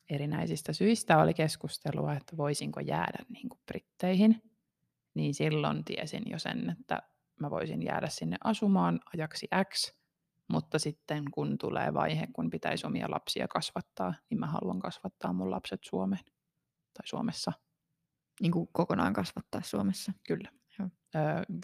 [0.09, 4.41] erinäisistä syistä oli keskustelua, että voisinko jäädä niin kuin Britteihin,
[5.13, 7.01] niin silloin tiesin jo sen, että
[7.39, 9.93] mä voisin jäädä sinne asumaan ajaksi X,
[10.47, 15.51] mutta sitten kun tulee vaihe, kun pitäisi omia lapsia kasvattaa, niin mä haluan kasvattaa mun
[15.51, 16.25] lapset Suomeen
[16.93, 17.51] tai Suomessa.
[18.41, 20.13] Niin kuin kokonaan kasvattaa Suomessa?
[20.27, 20.51] Kyllä.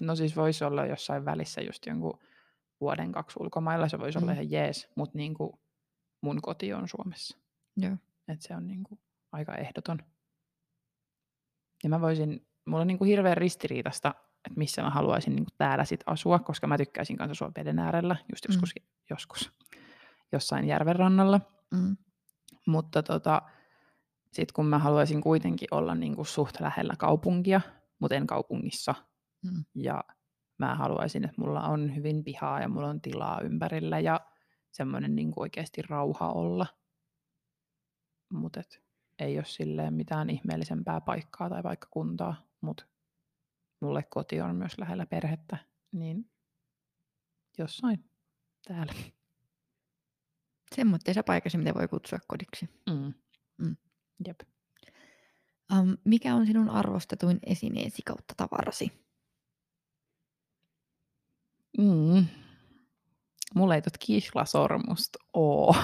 [0.02, 2.20] No siis voisi olla jossain välissä just jonkun
[2.82, 4.24] vuoden kaksi ulkomailla, se voisi mm.
[4.24, 5.60] olla ihan jees, mutta niin kuin
[6.22, 7.38] mun koti on Suomessa.
[7.78, 7.96] Joo.
[8.28, 9.00] Et se on niin kuin
[9.32, 10.00] aika ehdoton.
[11.84, 15.56] Ja mä voisin, mulla on niin kuin hirveän ristiriitasta että missä mä haluaisin niin kuin
[15.58, 18.54] täällä sit asua, koska mä tykkäisin kanssa asua veden äärellä, just mm.
[18.54, 18.86] joskus, mm.
[19.10, 19.52] joskus
[20.32, 21.42] jossain järven rannalla.
[21.72, 21.98] Mm.
[22.68, 23.42] Mutta tota,
[24.32, 27.62] sitten kun mä haluaisin kuitenkin olla niin kuin suht lähellä kaupunkia,
[28.00, 28.96] mutta en kaupungissa,
[29.52, 29.66] mm.
[29.76, 30.04] ja
[30.58, 34.20] mä haluaisin, että mulla on hyvin pihaa ja mulla on tilaa ympärillä ja
[34.72, 36.68] semmoinen niin oikeasti rauha olla.
[38.34, 38.62] Mutta
[39.20, 42.86] ei ole silleen mitään ihmeellisempää paikkaa tai vaikka kuntaa, mutta
[43.82, 45.58] mulle koti on myös lähellä perhettä,
[45.92, 46.32] niin
[47.58, 48.10] jossain
[48.68, 48.94] täällä.
[50.76, 52.70] Semmoitteessa paikassa, mitä voi kutsua kodiksi.
[52.90, 53.14] Mm.
[53.58, 53.78] Mm.
[54.28, 54.40] Jep.
[55.74, 59.05] Um, mikä on sinun arvostetuin esineesi kautta tavarasi?
[61.78, 62.26] Mm.
[63.56, 65.76] Mulla ei tot kihlasormusta oo.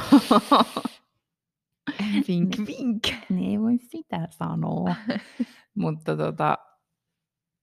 [2.28, 3.08] vink vink.
[3.30, 4.96] Ne ei voi sitä sanoa.
[5.76, 6.58] Mutta tota,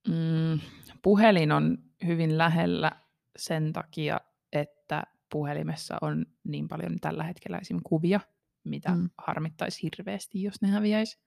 [0.07, 0.59] Mm,
[1.01, 2.91] puhelin on hyvin lähellä
[3.37, 4.19] sen takia,
[4.51, 7.79] että puhelimessa on niin paljon tällä hetkellä esim.
[7.83, 8.19] kuvia,
[8.63, 9.09] mitä mm.
[9.17, 11.19] harmittaisi hirveästi, jos ne häviäisi.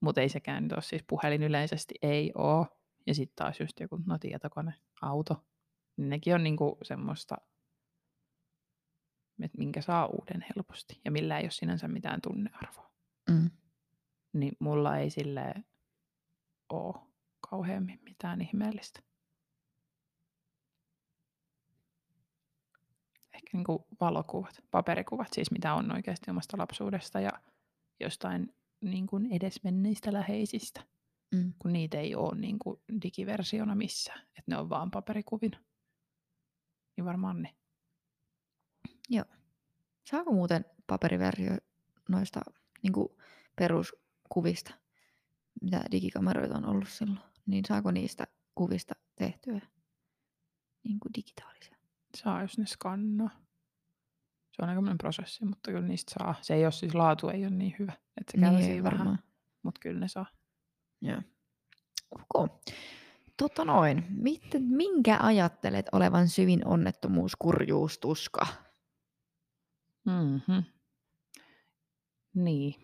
[0.00, 2.66] Mutta ei sekään nyt ole, siis puhelin yleisesti ei ole.
[3.06, 5.44] Ja sitten taas just joku no, tietokone, auto,
[5.96, 7.36] niin nekin on niinku semmoista,
[9.42, 12.90] että minkä saa uuden helposti ja millä ei ole sinänsä mitään tunnearvoa.
[13.30, 13.50] Mm.
[14.32, 15.54] Niin mulla ei sille
[16.68, 16.94] ole
[17.50, 19.00] kauheammin mitään ihmeellistä.
[23.34, 27.30] Ehkä niin kuin valokuvat, paperikuvat siis, mitä on oikeasti omasta lapsuudesta ja
[28.00, 30.82] jostain niin kuin edesmenneistä läheisistä,
[31.34, 31.52] mm.
[31.58, 35.58] kun niitä ei ole niin kuin digiversiona missään, että ne on vaan paperikuvina.
[36.96, 37.54] Niin varmaan ne.
[39.08, 39.24] Joo.
[40.10, 41.56] Saako muuten paperiversio
[42.08, 42.40] noista
[42.82, 43.08] niin kuin
[43.56, 44.74] peruskuvista,
[45.60, 49.60] mitä digikameroita on ollut silloin, niin saako niistä kuvista tehtyä
[50.84, 51.76] niin kuin digitaalisia?
[52.16, 53.30] Saa, jos ne skannaa.
[54.52, 56.34] Se on aikamoinen prosessi, mutta kyllä niistä saa.
[56.42, 59.18] Se ei ole siis, laatu ei ole niin hyvä, että se kärsii niin, vähän,
[59.62, 60.26] mutta kyllä ne saa.
[61.00, 61.22] Joo.
[62.34, 62.56] Okay.
[63.36, 68.46] Tota noin, Miten, minkä ajattelet olevan syvin onnettomuus, kurjuus, tuska?
[70.04, 70.64] Mm-hmm.
[72.34, 72.74] Niin.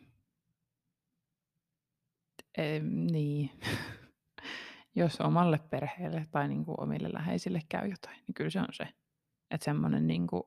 [2.58, 2.78] E,
[3.12, 3.50] niin.
[4.96, 8.84] Jos omalle perheelle tai niin kuin omille läheisille käy jotain, niin kyllä se on se.
[9.50, 10.42] Että semmoinen, niin kuin,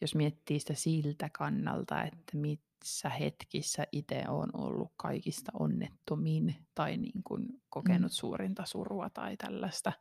[0.00, 2.36] jos miettii sitä siltä kannalta, että
[2.82, 8.14] missä hetkissä itse on ollut kaikista onnettomin tai niin kuin kokenut mm.
[8.14, 9.92] suurinta surua tai tällaista,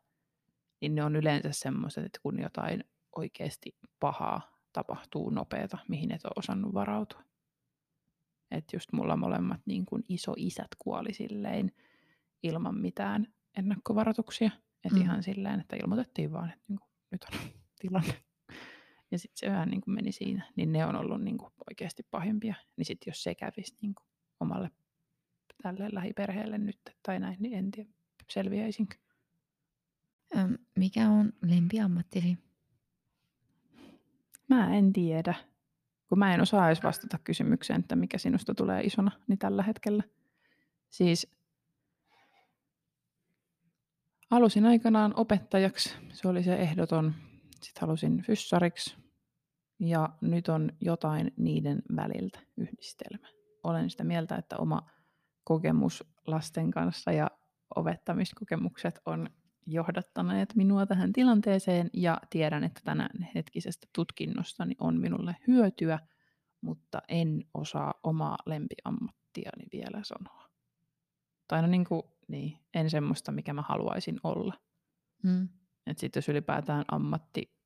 [0.82, 2.84] niin ne on yleensä semmoiset, että kun jotain
[3.16, 4.42] oikeasti pahaa
[4.74, 7.24] tapahtuu nopeata, mihin et ole osannut varautua.
[8.52, 10.04] Että just mulla molemmat niin kuin
[10.38, 11.72] isät kuoli silleen
[12.44, 14.52] ilman mitään ennakkovaroituksia.
[14.86, 15.02] Että mm.
[15.02, 17.40] ihan silleen, että ilmoitettiin vaan, että niin kuin, nyt on
[17.82, 18.24] tilanne.
[19.12, 20.52] Ja sitten se vähän niin kuin meni siinä.
[20.56, 22.56] Niin ne on ollut niin kuin oikeasti pahimpia.
[22.78, 24.06] Niin sitten jos se kävisi niin kuin
[24.40, 24.72] omalle
[25.64, 27.90] tälle lähiperheelle nyt tai näin, niin en tiedä
[28.30, 28.96] selviäisinkö.
[30.76, 32.38] Mikä on lempiammattisi?
[34.48, 35.34] Mä en tiedä.
[36.08, 40.04] Kun mä en osaa edes vastata kysymykseen, että mikä sinusta tulee isona, niin tällä hetkellä.
[40.90, 41.32] Siis
[44.30, 45.96] halusin aikanaan opettajaksi.
[46.10, 47.16] Se oli se ehdoton.
[47.62, 49.01] Sitten halusin fyssariksi.
[49.82, 53.28] Ja nyt on jotain niiden väliltä yhdistelmä.
[53.64, 54.90] Olen sitä mieltä, että oma
[55.44, 57.28] kokemus lasten kanssa ja
[57.76, 59.30] opettamiskokemukset on
[59.66, 66.00] johdattaneet minua tähän tilanteeseen ja tiedän, että tänään hetkisestä tutkinnostani on minulle hyötyä,
[66.62, 70.50] mutta en osaa omaa lempiammattiani vielä sanoa.
[71.48, 74.54] Tai no niin kuin, niin, en semmoista, mikä mä haluaisin olla.
[75.24, 75.50] Mm.
[75.98, 77.61] Sitten jos ylipäätään ammatti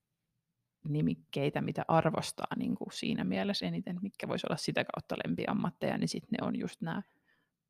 [0.89, 6.07] nimikkeitä, mitä arvostaa niin kuin siinä mielessä eniten, mikä voisi olla sitä kautta lempiammatteja, niin
[6.07, 7.01] sitten ne on just nämä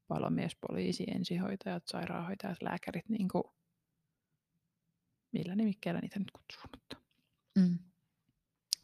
[0.08, 3.43] palomies, poliisi, ensihoitajat, sairaanhoitajat, lääkärit, niin kuin
[5.32, 6.97] millä nimikkeellä niitä nyt kutsuu, mutta
[7.56, 7.80] mm.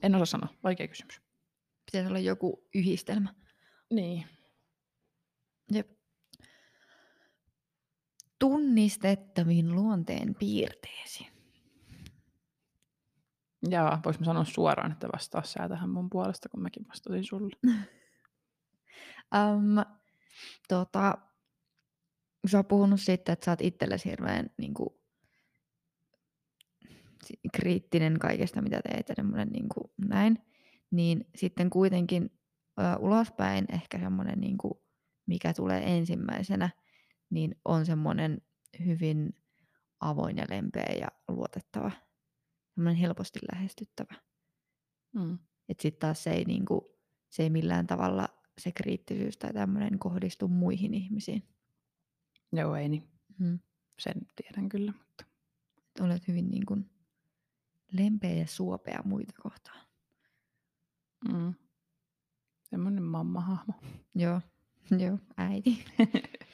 [0.03, 1.21] en osaa sanoa, vaikea kysymys.
[1.85, 3.33] Pitäisi olla joku yhdistelmä.
[3.93, 4.25] Niin.
[5.71, 5.91] Jep.
[8.39, 11.27] Tunnistettavin luonteen piirteesi.
[13.69, 17.55] Jaa, vois mä sanoa suoraan, että vastaa sä tähän mun puolesta, kun mäkin vastasin sulle.
[19.35, 19.75] um,
[20.67, 21.17] tota,
[22.47, 24.89] sä oot puhunut siitä, että sä oot itsellesi hirveän niin kuin,
[27.53, 30.37] kriittinen kaikesta, mitä teet ja semmoinen niin kuin näin,
[30.91, 32.31] niin sitten kuitenkin
[32.79, 34.73] ö, ulospäin ehkä semmoinen, niin kuin,
[35.25, 36.69] mikä tulee ensimmäisenä,
[37.29, 38.41] niin on semmoinen
[38.85, 39.35] hyvin
[39.99, 41.91] avoin ja lempeä ja luotettava,
[42.99, 44.15] helposti lähestyttävä.
[45.13, 45.37] Mm.
[45.69, 46.81] Että sitten taas se ei, niin kuin,
[47.29, 51.43] se ei millään tavalla se kriittisyys tai tämmöinen kohdistu muihin ihmisiin.
[52.53, 53.09] Joo, ei niin.
[53.37, 53.59] Mm.
[53.99, 54.91] Sen tiedän kyllä.
[54.91, 55.25] Mutta...
[55.99, 56.89] Olet hyvin niin kuin,
[57.91, 59.85] lempeä ja suopea muita kohtaan.
[61.31, 61.53] Mm.
[62.69, 63.73] Semmoinen mammahahmo.
[64.15, 64.41] Joo,
[65.05, 65.85] joo, äiti.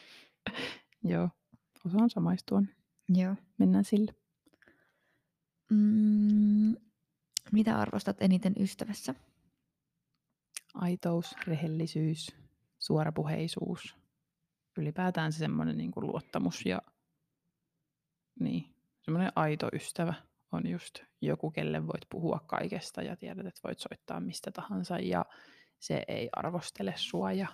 [1.11, 1.29] joo,
[1.85, 2.63] osaan samaistua.
[3.09, 3.35] Joo.
[3.57, 4.15] Mennään sille.
[5.69, 6.75] Mm,
[7.51, 9.15] mitä arvostat eniten ystävässä?
[10.73, 12.35] Aitous, rehellisyys,
[12.79, 13.95] suorapuheisuus.
[14.77, 16.81] Ylipäätään se semmoinen niin luottamus ja
[18.39, 20.13] niin, semmoinen aito ystävä
[20.51, 25.25] on just joku, kelle voit puhua kaikesta ja tiedät, että voit soittaa mistä tahansa ja
[25.79, 27.47] se ei arvostele sua ja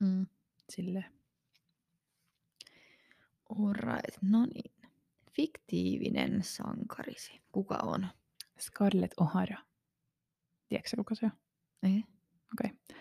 [0.00, 0.26] mm.
[0.70, 1.04] sille.
[3.60, 4.73] Alright, no niin.
[5.36, 7.42] Fiktiivinen sankarisi.
[7.52, 8.06] Kuka on?
[8.60, 9.58] Scarlett O'Hara.
[10.68, 11.32] Tiedätkö kuka se on?
[11.82, 12.04] Ei.
[12.52, 12.70] Okei.
[12.70, 13.00] Okay.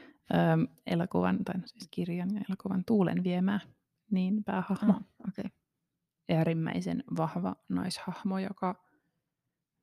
[0.53, 3.59] Öm, elokuvan, tai no siis kirjan ja elokuvan Tuulen viemää,
[4.11, 4.93] niin päähahmo.
[4.93, 5.51] Ah, okay.
[6.29, 8.83] Äärimmäisen vahva naishahmo, joka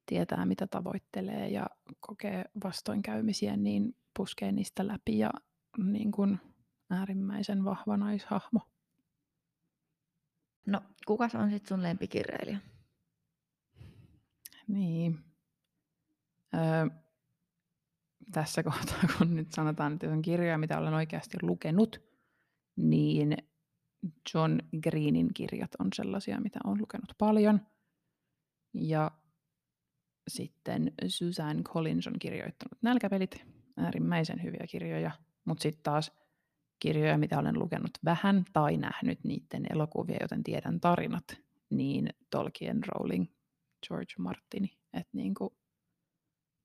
[0.06, 1.66] tietää mitä tavoittelee ja
[2.00, 5.30] kokee vastoinkäymisiä, niin puskee niistä läpi ja
[5.78, 6.38] niin kuin
[6.90, 8.60] äärimmäisen vahva naishahmo.
[10.66, 12.59] No, kuka on sitten sun lempikirjailija?
[14.68, 15.18] Niin.
[16.55, 17.01] Öö,
[18.33, 22.01] tässä kohtaa, kun nyt sanotaan, että on kirjoja, mitä olen oikeasti lukenut,
[22.77, 23.37] niin
[24.35, 27.61] John Greenin kirjat on sellaisia, mitä olen lukenut paljon.
[28.75, 29.11] Ja
[30.29, 33.44] sitten Suzanne Collins on kirjoittanut Nälkäpelit,
[33.77, 35.11] äärimmäisen hyviä kirjoja,
[35.44, 36.12] mutta sitten taas
[36.81, 41.25] kirjoja, mitä olen lukenut vähän tai nähnyt niiden elokuvia, joten tiedän tarinat,
[41.71, 43.27] niin Tolkien, Rowling,
[43.88, 45.57] George Martini, että niinku,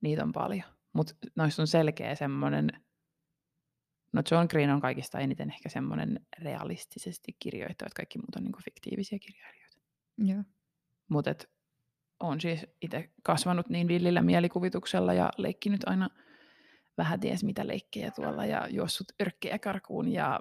[0.01, 0.69] niitä on paljon.
[0.93, 2.69] Mutta noissa on selkeä semmoinen,
[4.13, 9.19] no John Green on kaikista eniten ehkä semmoinen realistisesti kirjoittavat, kaikki muut on niinku fiktiivisiä
[9.19, 9.77] kirjailijoita.
[10.17, 10.43] Joo.
[11.07, 11.31] Mutta
[12.19, 16.09] on siis itse kasvanut niin villillä mielikuvituksella ja leikkinyt aina
[16.97, 20.39] vähän ties mitä leikkejä tuolla ja juossut yrkkejä karkuun ja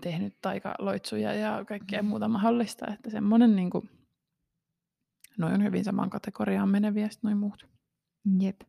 [0.00, 2.08] tehnyt taikaloitsuja ja kaikkea mm.
[2.08, 3.90] muuta mahdollista, että semmoinen niin kuin,
[5.38, 7.66] noin on hyvin saman kategoriaan meneviä noin muut.
[8.40, 8.60] Jep.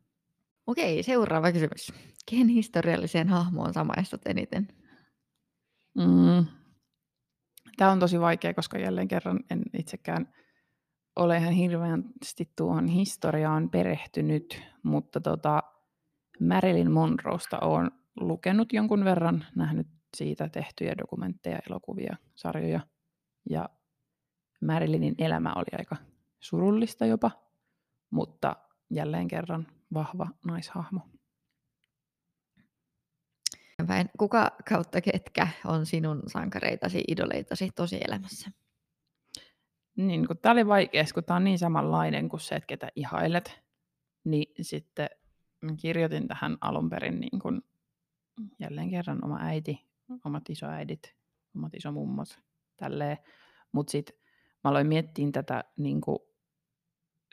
[0.66, 1.92] Okei, seuraava kysymys.
[2.30, 4.68] Ken historialliseen hahmoon samaistut eniten?
[5.94, 6.46] Mm.
[7.76, 10.34] Tämä on tosi vaikea, koska jälleen kerran en itsekään
[11.16, 15.62] ole ihan hirveästi tuohon historiaan perehtynyt, mutta tota,
[16.40, 22.80] Marilyn Monroesta olen lukenut jonkun verran, nähnyt siitä tehtyjä dokumentteja, elokuvia, sarjoja.
[23.50, 23.68] Ja
[24.64, 25.96] Marilynin elämä oli aika
[26.40, 27.30] surullista jopa,
[28.10, 28.56] mutta
[28.90, 31.00] jälleen kerran vahva naishahmo.
[34.18, 38.50] Kuka kautta ketkä on sinun sankareitasi, idoleitasi tosielämässä?
[39.96, 43.60] Niin, kun tämä oli vaikea, kun tämä on niin samanlainen kuin se, että ketä ihailet,
[44.24, 45.08] niin sitten
[45.60, 47.62] mä kirjoitin tähän alun perin niin kun,
[48.58, 49.88] jälleen kerran oma äiti,
[50.24, 51.14] omat isoäidit,
[51.56, 52.42] omat isomummot,
[52.76, 53.16] tälleen.
[53.72, 54.16] Mutta sitten
[54.64, 56.18] mä aloin miettiä tätä niin kun,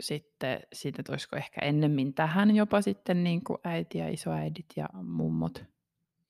[0.02, 4.90] sitten, siitä, että olisiko ehkä ennemmin tähän jopa sitten niin kuin äiti ja isoäidit ja
[5.04, 5.64] mummot.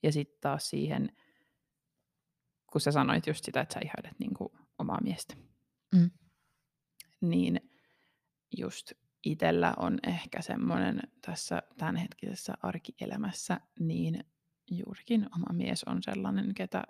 [0.04, 1.18] Ja sitten taas siihen,
[2.72, 5.36] kun sä sanoit just sitä, että sä ihailet niin kuin omaa miestä.
[5.96, 6.12] Mm.
[7.22, 7.72] Niin
[8.58, 8.92] just
[9.26, 14.24] itsellä on ehkä semmoinen tässä tämänhetkisessä arkielämässä, niin
[14.72, 16.84] juurikin oma mies on sellainen, ketä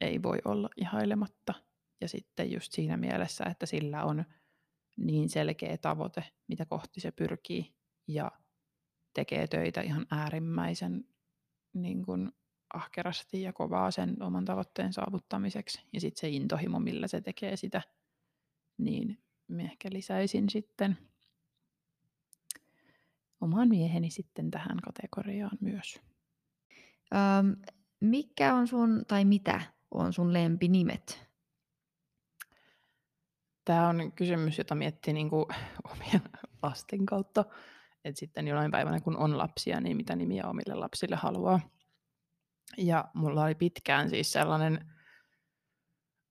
[0.00, 1.54] ei voi olla ihailematta.
[2.00, 4.24] Ja sitten just siinä mielessä, että sillä on
[4.96, 7.74] niin selkeä tavoite, mitä kohti se pyrkii
[8.08, 8.30] ja
[9.14, 11.04] tekee töitä ihan äärimmäisen
[11.72, 12.32] niin kuin
[12.74, 15.82] ahkerasti ja kovaa sen oman tavoitteen saavuttamiseksi.
[15.92, 17.82] Ja sitten se intohimo, millä se tekee sitä,
[18.78, 19.18] niin
[19.58, 20.98] ehkä lisäisin sitten
[23.42, 26.00] oman mieheni sitten tähän kategoriaan myös.
[27.14, 27.56] Öm,
[28.00, 31.28] mikä on sun, tai mitä on sun lempinimet?
[33.64, 35.46] Tämä on kysymys, jota miettii niin kuin
[35.92, 36.22] omien
[36.62, 37.44] lasten kautta.
[38.04, 41.60] Että sitten jollain päivänä, kun on lapsia, niin mitä nimiä omille lapsille haluaa.
[42.76, 44.86] Ja mulla oli pitkään siis sellainen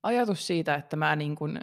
[0.04, 1.60] ajatus siitä, että mä niin kuin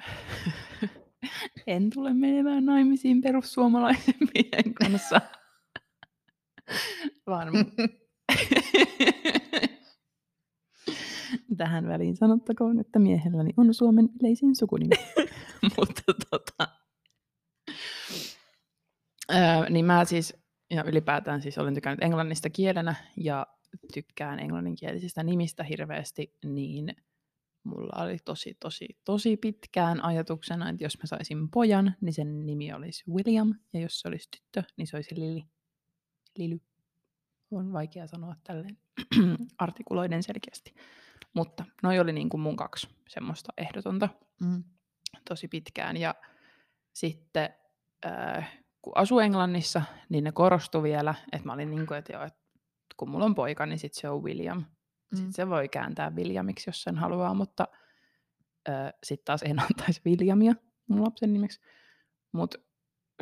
[1.66, 5.20] en tule menemään naimisiin perussuomalaisen miehen kanssa.
[7.28, 7.48] Vaan
[11.56, 14.94] Tähän väliin sanottakoon, että miehelläni on Suomen yleisin sukunimi.
[15.76, 16.68] Mutta tota,
[19.32, 20.36] öö, niin mä siis,
[20.70, 23.46] ja ylipäätään siis olen tykännyt englannista kielenä ja
[23.94, 26.96] tykkään englanninkielisistä nimistä hirveästi, niin
[27.64, 32.72] mulla oli tosi, tosi, tosi pitkään ajatuksena, että jos mä saisin pojan, niin sen nimi
[32.72, 35.40] olisi William, ja jos se olisi tyttö, niin se olisi Lily.
[36.38, 36.60] Lily.
[37.50, 38.78] On vaikea sanoa tälleen
[39.58, 40.74] artikuloiden selkeästi.
[41.34, 44.08] Mutta noi oli niin kuin mun kaksi semmoista ehdotonta
[44.40, 44.64] mm.
[45.28, 45.96] tosi pitkään.
[45.96, 46.14] Ja
[46.92, 47.50] sitten
[48.06, 52.22] äh, kun asu Englannissa, niin ne korostui vielä, että mä olin niin kuin, että, joo,
[52.22, 52.40] että
[52.96, 54.58] kun mulla on poika, niin sitten se on William.
[54.58, 55.16] Mm.
[55.16, 57.68] Sitten se voi kääntää Williamiksi, jos sen haluaa, mutta
[58.68, 60.54] äh, sitten taas en antaisi Williamia
[60.88, 61.60] mun lapsen nimeksi.
[62.32, 62.58] Mutta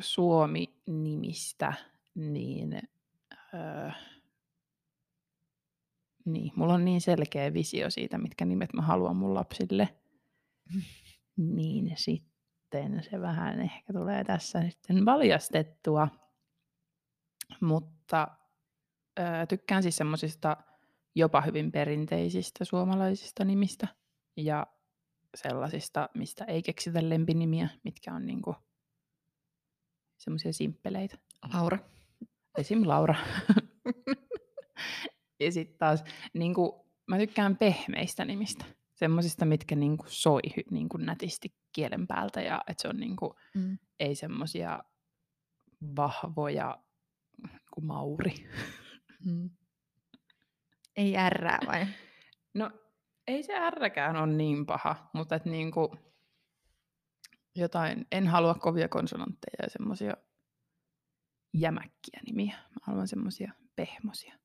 [0.00, 1.72] Suomi-nimistä,
[2.14, 2.80] niin
[3.54, 3.96] äh,
[6.26, 9.88] niin, mulla on niin selkeä visio siitä, mitkä nimet mä haluan mun lapsille.
[11.36, 16.08] niin sitten se vähän ehkä tulee tässä sitten valjastettua.
[17.60, 18.28] Mutta
[19.18, 20.56] ö, tykkään siis semmoisista
[21.14, 23.88] jopa hyvin perinteisistä suomalaisista nimistä
[24.36, 24.66] ja
[25.34, 28.56] sellaisista, mistä ei keksitä lempinimiä, mitkä on niinku
[30.16, 31.18] semmoisia simppeleitä.
[31.54, 31.78] Laura.
[32.58, 32.82] Esim.
[32.84, 33.14] Laura.
[35.40, 38.64] ja sitten taas niinku, mä tykkään pehmeistä nimistä.
[38.94, 43.78] Semmoisista, mitkä niinku soi niinku nätisti kielen päältä ja että se on niinku, mm.
[44.00, 44.82] ei semmoisia
[45.96, 46.78] vahvoja
[47.74, 48.34] kuin Mauri.
[49.24, 49.50] Mm.
[50.96, 51.86] Ei ärrää vai?
[52.54, 52.70] No
[53.26, 55.96] ei se ärräkään ole niin paha, mutta et niinku,
[57.54, 60.16] jotain, en halua kovia konsonantteja ja semmoisia
[61.54, 62.56] jämäkkiä nimiä.
[62.56, 64.38] Mä haluan semmoisia pehmosia.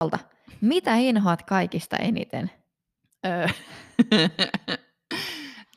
[0.00, 0.20] Okay.
[0.60, 2.50] Mitä inhoat kaikista eniten?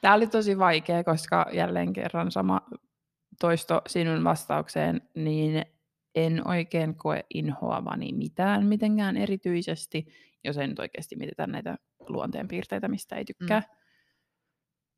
[0.02, 2.62] Tämä oli tosi vaikea, koska jälleen kerran sama
[3.40, 5.66] toisto sinun vastaukseen, niin
[6.16, 10.08] en oikein koe inhoavani mitään mitenkään erityisesti,
[10.44, 13.60] jos en nyt oikeasti mietitä näitä luonteenpiirteitä, mistä ei tykkää.
[13.60, 13.83] Mm.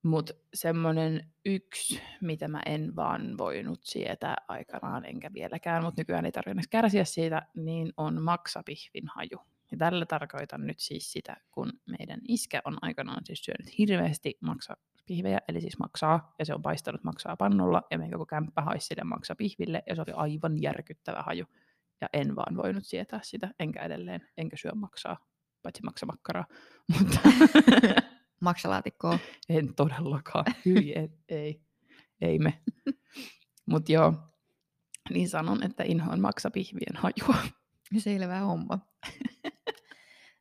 [0.05, 6.31] Mutta semmoinen yksi, mitä mä en vaan voinut sietää aikanaan, enkä vieläkään, mutta nykyään ei
[6.31, 9.37] tarvitse kärsiä siitä, niin on maksapihvin haju.
[9.71, 15.39] Ja tällä tarkoitan nyt siis sitä, kun meidän iskä on aikanaan siis syönyt hirveästi maksapihvejä,
[15.47, 19.03] eli siis maksaa, ja se on paistanut maksaa pannulla, ja meidän koko kämppä haisi sille
[19.03, 21.45] maksapihville, ja se oli aivan järkyttävä haju.
[22.01, 25.17] Ja en vaan voinut sietää sitä, enkä edelleen, enkä syö maksaa,
[25.63, 26.45] paitsi maksamakkaraa.
[26.99, 27.19] Mutta
[28.41, 29.19] Maksalaatikkoa.
[29.49, 30.45] En todellakaan.
[30.65, 31.61] Hyi, ei, ei,
[32.21, 32.63] ei me.
[33.71, 34.13] Mutta joo,
[35.09, 37.43] niin sanon, että inhoan maksapihvien hajua.
[37.97, 38.79] Selvä homma.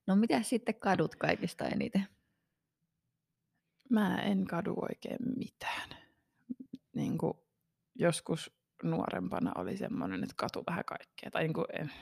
[0.07, 2.07] No mitä sitten kadut kaikista eniten?
[3.91, 5.89] Mä en kadu oikein mitään.
[6.95, 7.35] Niin kuin
[7.95, 8.51] joskus
[8.83, 11.31] nuorempana oli semmoinen, että katu vähän kaikkea.
[11.31, 11.93] Tai niin kuin, en,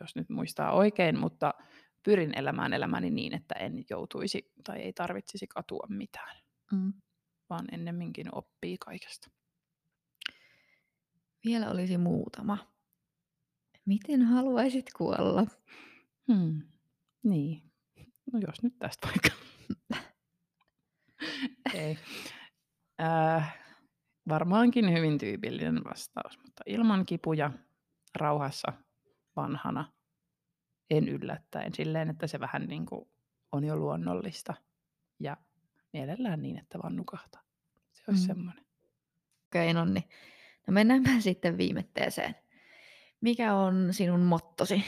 [0.00, 1.54] jos nyt muistaa oikein, mutta
[2.02, 6.36] pyrin elämään elämäni niin, että en joutuisi tai ei tarvitsisi katua mitään,
[6.72, 6.92] mm.
[7.50, 9.30] vaan ennemminkin oppii kaikesta.
[11.44, 12.58] Vielä olisi muutama.
[13.86, 15.46] Miten haluaisit kuolla?
[16.32, 16.62] Hmm.
[17.22, 17.62] Niin.
[18.32, 19.28] No jos nyt tästä vaikka.
[21.74, 21.98] ei.
[23.02, 23.58] Äh,
[24.28, 27.50] varmaankin hyvin tyypillinen vastaus, mutta ilman kipuja,
[28.14, 28.72] rauhassa,
[29.36, 29.92] vanhana,
[30.90, 33.08] en yllättäen silleen, että se vähän niin kuin
[33.52, 34.54] on jo luonnollista
[35.18, 35.36] ja
[35.92, 37.42] mielellään niin, että vaan nukahtaa.
[37.92, 38.26] Se olisi mm.
[38.26, 38.64] semmoinen.
[39.48, 40.04] Okei, okay, no niin.
[40.66, 42.34] No mennäänpä sitten viimetteeseen.
[43.20, 44.84] Mikä on sinun mottosi?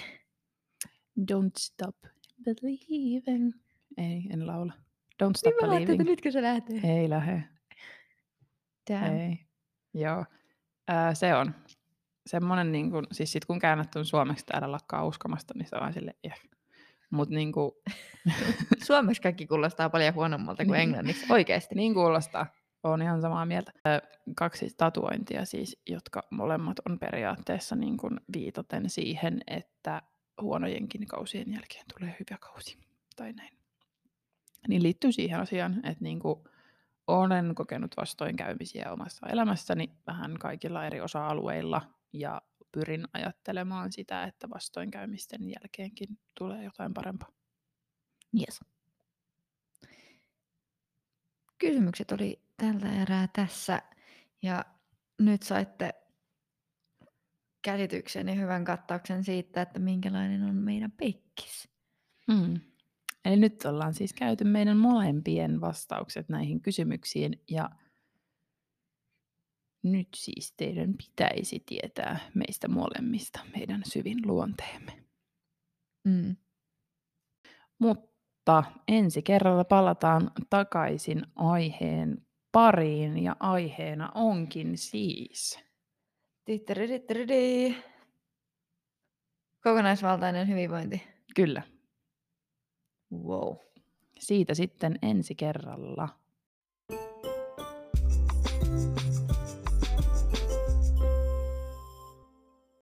[1.20, 1.96] Don't stop
[2.44, 3.52] believing.
[3.96, 4.72] Ei, en laula.
[5.22, 5.90] Don't stop niin believing.
[5.90, 6.80] Että nytkö se lähtee?
[6.84, 7.44] Ei lähde.
[8.90, 9.16] Damn.
[9.16, 9.38] Ei.
[9.94, 10.24] Joo.
[10.88, 11.54] Ää, se on
[12.26, 15.92] semmoinen, niin kuin, siis sit kun käännät on suomeksi täällä lakkaa uskomasta, niin se on
[15.92, 16.38] sille yeah.
[17.10, 17.72] Mut niin kuin...
[18.86, 20.82] Suomeksi kaikki kuulostaa paljon huonommalta kuin niin.
[20.82, 21.74] englanniksi, oikeasti.
[21.74, 22.46] Niin kuulostaa.
[22.82, 23.72] Olen ihan samaa mieltä.
[24.36, 30.02] Kaksi tatuointia siis, jotka molemmat on periaatteessa niin kuin viitoten siihen, että
[30.40, 32.78] huonojenkin kausien jälkeen tulee hyvä kausi.
[33.16, 33.52] Tai näin.
[34.68, 36.40] Niin liittyy siihen asiaan, että niin kuin
[37.06, 41.82] olen kokenut vastoinkäymisiä omassa elämässäni vähän kaikilla eri osa-alueilla
[42.12, 42.42] ja
[42.72, 47.32] pyrin ajattelemaan sitä, että vastoinkäymisten jälkeenkin tulee jotain parempaa.
[48.40, 48.60] Yes.
[51.58, 53.82] Kysymykset oli tällä erää tässä
[54.42, 54.64] ja
[55.18, 55.94] nyt saitte
[57.62, 61.68] käsityksen ja hyvän kattauksen siitä, että minkälainen on meidän pekkis.
[62.28, 62.60] Mm.
[63.24, 67.70] Eli nyt ollaan siis käyty meidän molempien vastaukset näihin kysymyksiin ja
[69.82, 75.04] nyt siis teidän pitäisi tietää meistä molemmista meidän syvin luonteemme.
[76.04, 76.36] Mm.
[77.78, 85.60] Mutta ensi kerralla palataan takaisin aiheen pariin ja aiheena onkin siis...
[89.62, 91.02] Kokonaisvaltainen hyvinvointi.
[91.36, 91.62] Kyllä.
[93.12, 93.56] Wow.
[94.18, 96.21] Siitä sitten ensi kerralla.